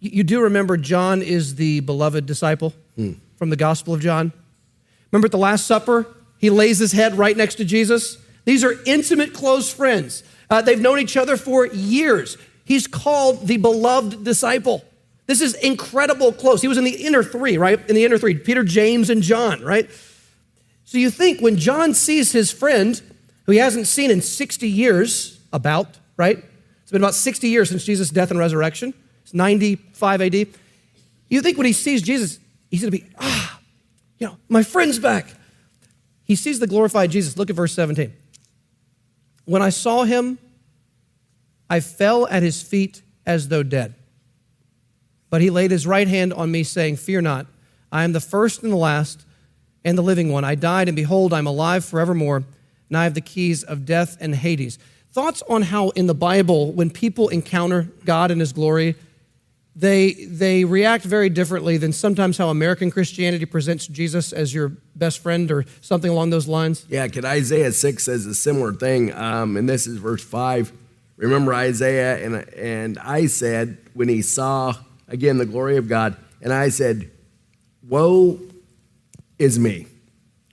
[0.00, 3.12] You do remember John is the beloved disciple hmm.
[3.36, 4.32] from the Gospel of John?
[5.10, 6.06] Remember at the Last Supper,
[6.44, 8.18] he lays his head right next to Jesus?
[8.44, 10.22] These are intimate, close friends.
[10.50, 12.36] Uh, they've known each other for years.
[12.66, 14.84] He's called the beloved disciple.
[15.24, 16.60] This is incredible close.
[16.60, 17.80] He was in the inner three, right?
[17.88, 19.88] In the inner three Peter, James, and John, right?
[20.84, 23.00] So you think when John sees his friend,
[23.46, 26.44] who he hasn't seen in 60 years, about, right?
[26.82, 28.92] It's been about 60 years since Jesus' death and resurrection.
[29.22, 30.34] It's 95 AD.
[31.30, 32.38] You think when he sees Jesus,
[32.70, 33.60] he's to be, ah,
[34.18, 35.32] you know, my friend's back.
[36.24, 37.36] He sees the glorified Jesus.
[37.36, 38.12] Look at verse 17.
[39.44, 40.38] When I saw him,
[41.68, 43.94] I fell at his feet as though dead.
[45.30, 47.46] But he laid his right hand on me, saying, Fear not,
[47.90, 49.26] I am the first and the last
[49.84, 50.44] and the living one.
[50.44, 52.44] I died, and behold, I'm alive forevermore,
[52.88, 54.78] and I have the keys of death and Hades.
[55.10, 58.96] Thoughts on how in the Bible, when people encounter God in his glory,
[59.76, 65.18] they, they react very differently than sometimes how American Christianity presents Jesus as your best
[65.18, 66.86] friend or something along those lines?
[66.88, 70.72] Yeah, because Isaiah 6 says a similar thing, um, and this is verse 5.
[71.16, 74.74] Remember Isaiah, and, and I said, when he saw
[75.08, 77.10] again the glory of God, and I said,
[77.88, 78.38] Woe
[79.38, 79.86] is me,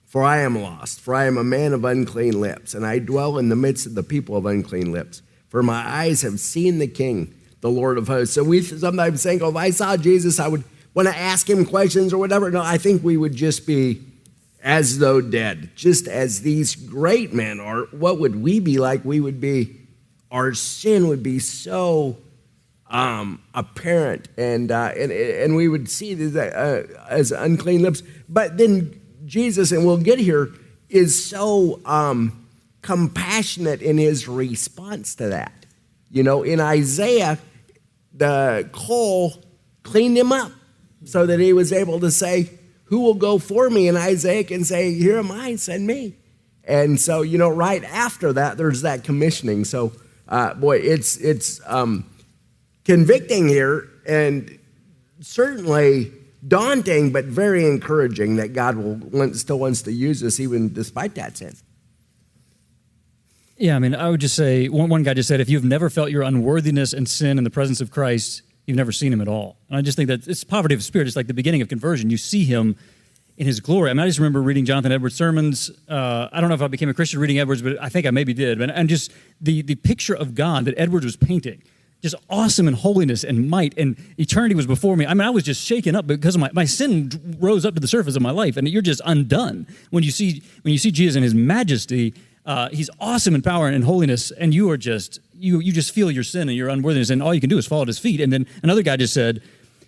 [0.04, 3.38] for I am lost, for I am a man of unclean lips, and I dwell
[3.38, 5.22] in the midst of the people of unclean lips.
[5.48, 8.34] For my eyes have seen the King the Lord of hosts.
[8.34, 11.64] So we sometimes think, oh, if I saw Jesus, I would want to ask him
[11.64, 12.50] questions or whatever.
[12.50, 14.02] No, I think we would just be
[14.62, 17.84] as though dead, just as these great men are.
[17.86, 19.04] What would we be like?
[19.04, 19.76] We would be,
[20.30, 22.18] our sin would be so
[22.90, 28.02] um, apparent, and, uh, and, and we would see this uh, as unclean lips.
[28.28, 30.50] But then Jesus, and we'll get here,
[30.88, 32.46] is so um,
[32.82, 35.64] compassionate in his response to that.
[36.10, 37.38] You know, in Isaiah,
[38.14, 39.34] the coal
[39.82, 40.52] cleaned him up
[41.04, 42.50] so that he was able to say,
[42.84, 43.88] Who will go for me?
[43.88, 46.16] And Isaiah can say, Here am I, send me.
[46.64, 49.64] And so, you know, right after that, there's that commissioning.
[49.64, 49.92] So,
[50.28, 52.08] uh, boy, it's, it's um,
[52.84, 54.58] convicting here and
[55.20, 56.12] certainly
[56.46, 61.36] daunting, but very encouraging that God will, still wants to use us even despite that
[61.36, 61.54] sin.
[63.62, 65.88] Yeah, I mean, I would just say one, one guy just said, if you've never
[65.88, 69.28] felt your unworthiness and sin in the presence of Christ, you've never seen him at
[69.28, 69.56] all.
[69.68, 71.06] And I just think that it's poverty of spirit.
[71.06, 72.10] It's like the beginning of conversion.
[72.10, 72.74] You see him
[73.36, 73.90] in his glory.
[73.90, 75.70] I mean, I just remember reading Jonathan Edwards' sermons.
[75.88, 78.10] Uh, I don't know if I became a Christian reading Edwards, but I think I
[78.10, 78.60] maybe did.
[78.60, 81.62] And, and just the, the picture of God that Edwards was painting,
[82.02, 85.06] just awesome in holiness and might, and eternity was before me.
[85.06, 87.86] I mean, I was just shaken up because my, my sin rose up to the
[87.86, 91.14] surface of my life, and you're just undone when you see when you see Jesus
[91.14, 92.12] in his majesty
[92.44, 96.10] uh, he's awesome in power and holiness, and you are just you you just feel
[96.10, 98.20] your sin and your unworthiness, and all you can do is fall at his feet.
[98.20, 99.42] And then another guy just said,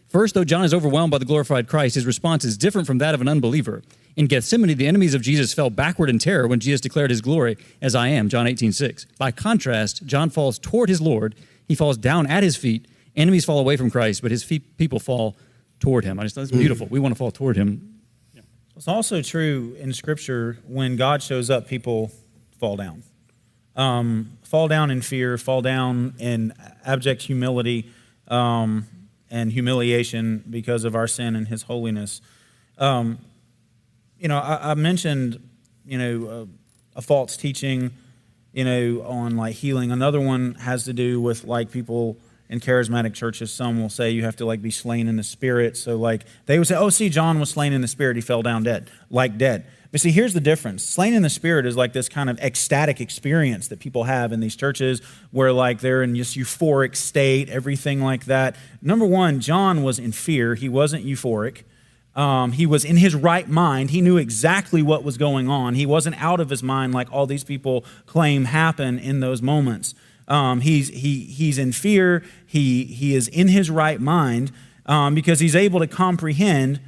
[0.08, 3.14] First, though John is overwhelmed by the glorified Christ, his response is different from that
[3.14, 3.82] of an unbeliever.
[4.14, 7.56] In Gethsemane, the enemies of Jesus fell backward in terror when Jesus declared his glory,
[7.82, 9.06] as I am, John 18, 6.
[9.18, 11.34] By contrast, John falls toward his Lord.
[11.66, 12.86] He falls down at his feet.
[13.16, 15.36] Enemies fall away from Christ, but his feet, people fall
[15.80, 16.20] toward him.
[16.20, 16.86] I just that's beautiful.
[16.86, 17.98] We want to fall toward him.
[18.32, 18.42] Yeah.
[18.76, 22.12] It's also true in Scripture when God shows up, people
[22.64, 23.02] fall down.
[23.76, 27.90] Um, fall down in fear, fall down in abject humility
[28.28, 28.86] um,
[29.30, 32.22] and humiliation because of our sin and His holiness.
[32.78, 33.18] Um,
[34.18, 35.46] you know, I, I, mentioned,
[35.84, 36.48] you know,
[36.96, 37.90] a false teaching,
[38.54, 39.92] you know, on like healing.
[39.92, 42.16] Another one has to do with like people
[42.48, 43.52] in charismatic churches.
[43.52, 45.76] Some will say you have to like be slain in the spirit.
[45.76, 48.16] So like they would say, oh, see, John was slain in the spirit.
[48.16, 49.66] He fell down dead, like dead.
[49.94, 50.82] But see, here's the difference.
[50.82, 54.40] Slain in the Spirit is like this kind of ecstatic experience that people have in
[54.40, 58.56] these churches where, like, they're in this euphoric state, everything like that.
[58.82, 61.62] Number one, John was in fear, he wasn't euphoric.
[62.16, 63.90] Um, he was in his right mind.
[63.90, 65.76] He knew exactly what was going on.
[65.76, 69.94] He wasn't out of his mind like all these people claim happen in those moments.
[70.26, 72.24] Um, he's, he, he's in fear.
[72.44, 74.50] He, he is in his right mind
[74.86, 76.80] um, because he's able to comprehend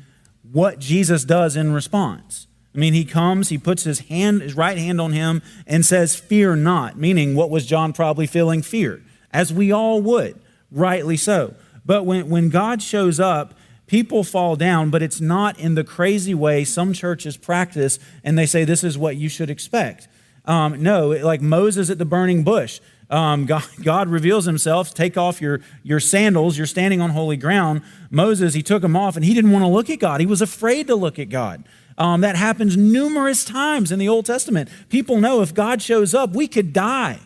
[0.42, 2.48] what Jesus does in response.
[2.76, 6.14] I mean, he comes, he puts his hand, his right hand on him, and says,
[6.14, 8.60] Fear not, meaning what was John probably feeling?
[8.60, 9.02] Fear,
[9.32, 10.38] as we all would,
[10.70, 11.54] rightly so.
[11.86, 13.54] But when, when God shows up,
[13.86, 18.46] people fall down, but it's not in the crazy way some churches practice and they
[18.46, 20.08] say this is what you should expect.
[20.44, 22.80] Um, no, like Moses at the burning bush.
[23.08, 27.82] Um, God, God, reveals himself, take off your, your sandals, you're standing on holy ground.
[28.10, 30.20] Moses, he took them off and he didn't want to look at God.
[30.20, 31.64] He was afraid to look at God.
[31.98, 34.68] Um, that happens numerous times in the Old Testament.
[34.90, 37.20] People know if God shows up, we could die.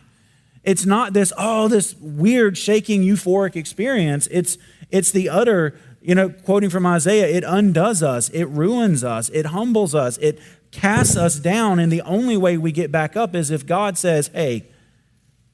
[0.62, 4.28] It's not this, oh, this weird, shaking, euphoric experience.
[4.30, 4.58] It's,
[4.90, 9.46] it's the utter, you know, quoting from Isaiah, it undoes us, it ruins us, it
[9.46, 10.38] humbles us, it
[10.70, 11.78] casts us down.
[11.78, 14.66] And the only way we get back up is if God says, hey,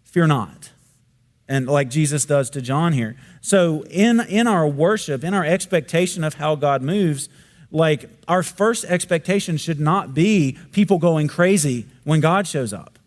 [0.05, 0.73] fear not.
[1.49, 3.17] And like Jesus does to John here.
[3.41, 7.29] So in, in our worship, in our expectation of how God moves,
[7.71, 12.99] like our first expectation should not be people going crazy when God shows up.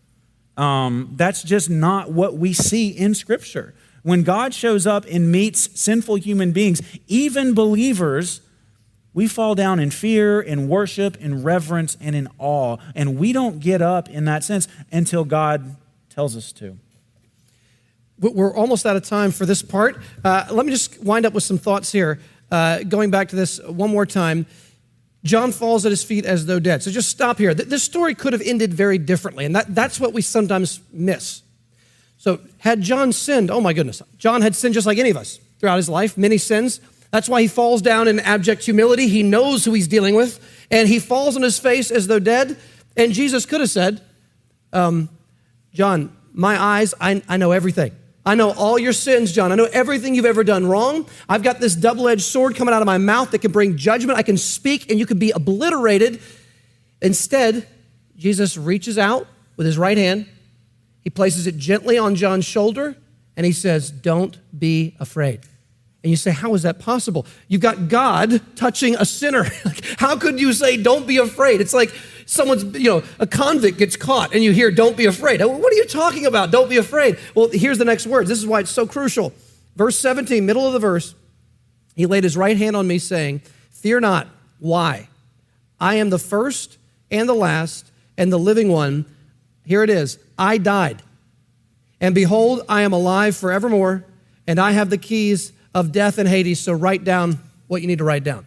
[0.56, 3.74] Um, that's just not what we see in Scripture.
[4.02, 8.40] When God shows up and meets sinful human beings, even believers,
[9.12, 12.76] we fall down in fear, in worship, in reverence, and in awe.
[12.94, 15.76] And we don't get up in that sense until God
[16.08, 16.78] tells us to.
[18.18, 19.98] We're almost out of time for this part.
[20.22, 22.20] Uh, let me just wind up with some thoughts here.
[22.50, 24.46] Uh, going back to this one more time.
[25.22, 26.82] John falls at his feet as though dead.
[26.82, 27.52] So just stop here.
[27.52, 31.42] This story could have ended very differently, and that, that's what we sometimes miss.
[32.16, 35.38] So, had John sinned, oh my goodness, John had sinned just like any of us
[35.58, 36.80] throughout his life, many sins.
[37.10, 39.08] That's why he falls down in abject humility.
[39.08, 40.38] He knows who he's dealing with,
[40.70, 42.58] and he falls on his face as though dead.
[42.96, 44.02] And Jesus could have said,
[44.72, 45.08] um,
[45.72, 47.92] John, my eyes, I, I know everything.
[48.24, 49.50] I know all your sins, John.
[49.50, 51.06] I know everything you've ever done wrong.
[51.28, 54.18] I've got this double edged sword coming out of my mouth that can bring judgment.
[54.18, 56.20] I can speak and you can be obliterated.
[57.00, 57.66] Instead,
[58.16, 60.26] Jesus reaches out with his right hand.
[61.00, 62.96] He places it gently on John's shoulder
[63.36, 65.40] and he says, Don't be afraid.
[66.02, 67.26] And you say, How is that possible?
[67.48, 69.44] You've got God touching a sinner.
[69.96, 71.62] How could you say, Don't be afraid?
[71.62, 71.90] It's like,
[72.30, 75.40] someone's, you know, a convict gets caught and you hear, don't be afraid.
[75.40, 76.50] What are you talking about?
[76.50, 77.18] Don't be afraid.
[77.34, 78.28] Well, here's the next words.
[78.28, 79.32] This is why it's so crucial.
[79.74, 81.14] Verse 17, middle of the verse,
[81.96, 84.28] he laid his right hand on me, saying, Fear not.
[84.58, 85.08] Why?
[85.80, 86.78] I am the first
[87.10, 89.06] and the last and the living one.
[89.64, 91.02] Here it is I died.
[92.00, 94.04] And behold, I am alive forevermore,
[94.46, 96.60] and I have the keys of death and Hades.
[96.60, 98.46] So write down what you need to write down.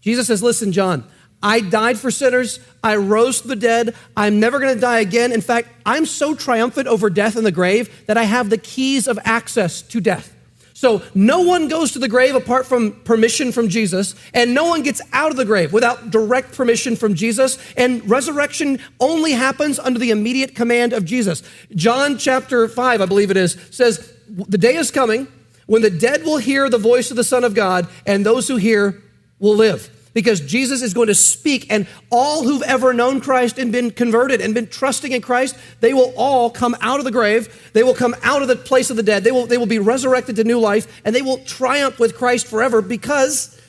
[0.00, 1.04] Jesus says, Listen, John,
[1.44, 2.58] I died for sinners.
[2.82, 3.94] I rose from the dead.
[4.16, 5.30] I'm never going to die again.
[5.30, 9.06] In fact, I'm so triumphant over death and the grave that I have the keys
[9.06, 10.34] of access to death.
[10.72, 14.82] So no one goes to the grave apart from permission from Jesus, and no one
[14.82, 17.58] gets out of the grave without direct permission from Jesus.
[17.76, 21.42] And resurrection only happens under the immediate command of Jesus.
[21.74, 25.28] John chapter 5, I believe it is, says, The day is coming
[25.66, 28.56] when the dead will hear the voice of the Son of God, and those who
[28.56, 29.02] hear
[29.38, 33.70] will live because Jesus is going to speak, and all who've ever known Christ and
[33.70, 37.70] been converted and been trusting in Christ, they will all come out of the grave.
[37.74, 39.24] They will come out of the place of the dead.
[39.24, 42.46] They will, they will be resurrected to new life, and they will triumph with Christ
[42.46, 43.60] forever because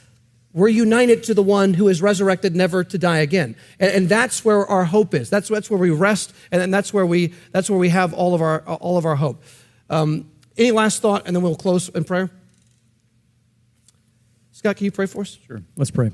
[0.54, 3.56] we're united to the one who is resurrected never to die again.
[3.80, 5.30] And, and that's where our hope is.
[5.30, 8.34] That's, that's where we rest, and, and that's, where we, that's where we have all
[8.34, 9.44] of our, all of our hope.
[9.90, 12.30] Um, any last thought, and then we'll close in prayer?
[14.54, 15.38] Scott, can you pray for us?
[15.46, 15.62] Sure.
[15.76, 16.12] Let's pray.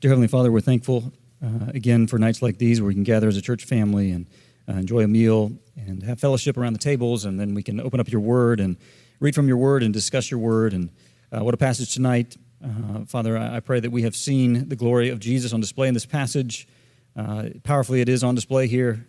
[0.00, 1.12] Dear Heavenly Father, we're thankful
[1.44, 4.28] uh, again for nights like these where we can gather as a church family and
[4.68, 7.98] uh, enjoy a meal and have fellowship around the tables, and then we can open
[7.98, 8.76] up your word and
[9.18, 10.72] read from your word and discuss your word.
[10.72, 10.90] And
[11.32, 12.36] uh, what a passage tonight.
[12.64, 15.88] Uh, Father, I, I, pray that we have seen the glory of Jesus on display
[15.88, 16.68] in this passage.
[17.16, 19.04] Uh, powerfully, it is on display here.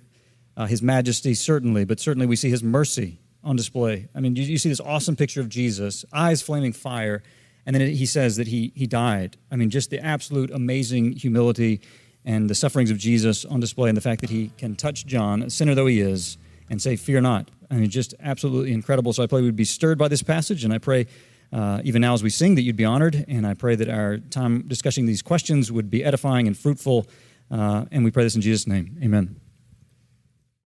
[0.58, 4.08] Uh, his majesty, certainly, but certainly we see his mercy on display.
[4.16, 7.22] I mean, you, you see this awesome picture of Jesus, eyes flaming fire
[7.66, 9.38] and then he says that he, he died.
[9.52, 11.82] I mean, just the absolute amazing humility
[12.26, 15.42] and the sufferings of Jesus on display, and the fact that he can touch John,
[15.44, 16.38] a sinner though he is,
[16.70, 17.50] and say, Fear not.
[17.72, 19.14] I mean, just absolutely incredible.
[19.14, 21.08] So I pray we'd be stirred by this passage, and I pray
[21.52, 24.18] uh, even now as we sing that you'd be honored, and I pray that our
[24.18, 27.08] time discussing these questions would be edifying and fruitful.
[27.50, 28.98] Uh, and we pray this in Jesus' name.
[29.04, 29.40] Amen.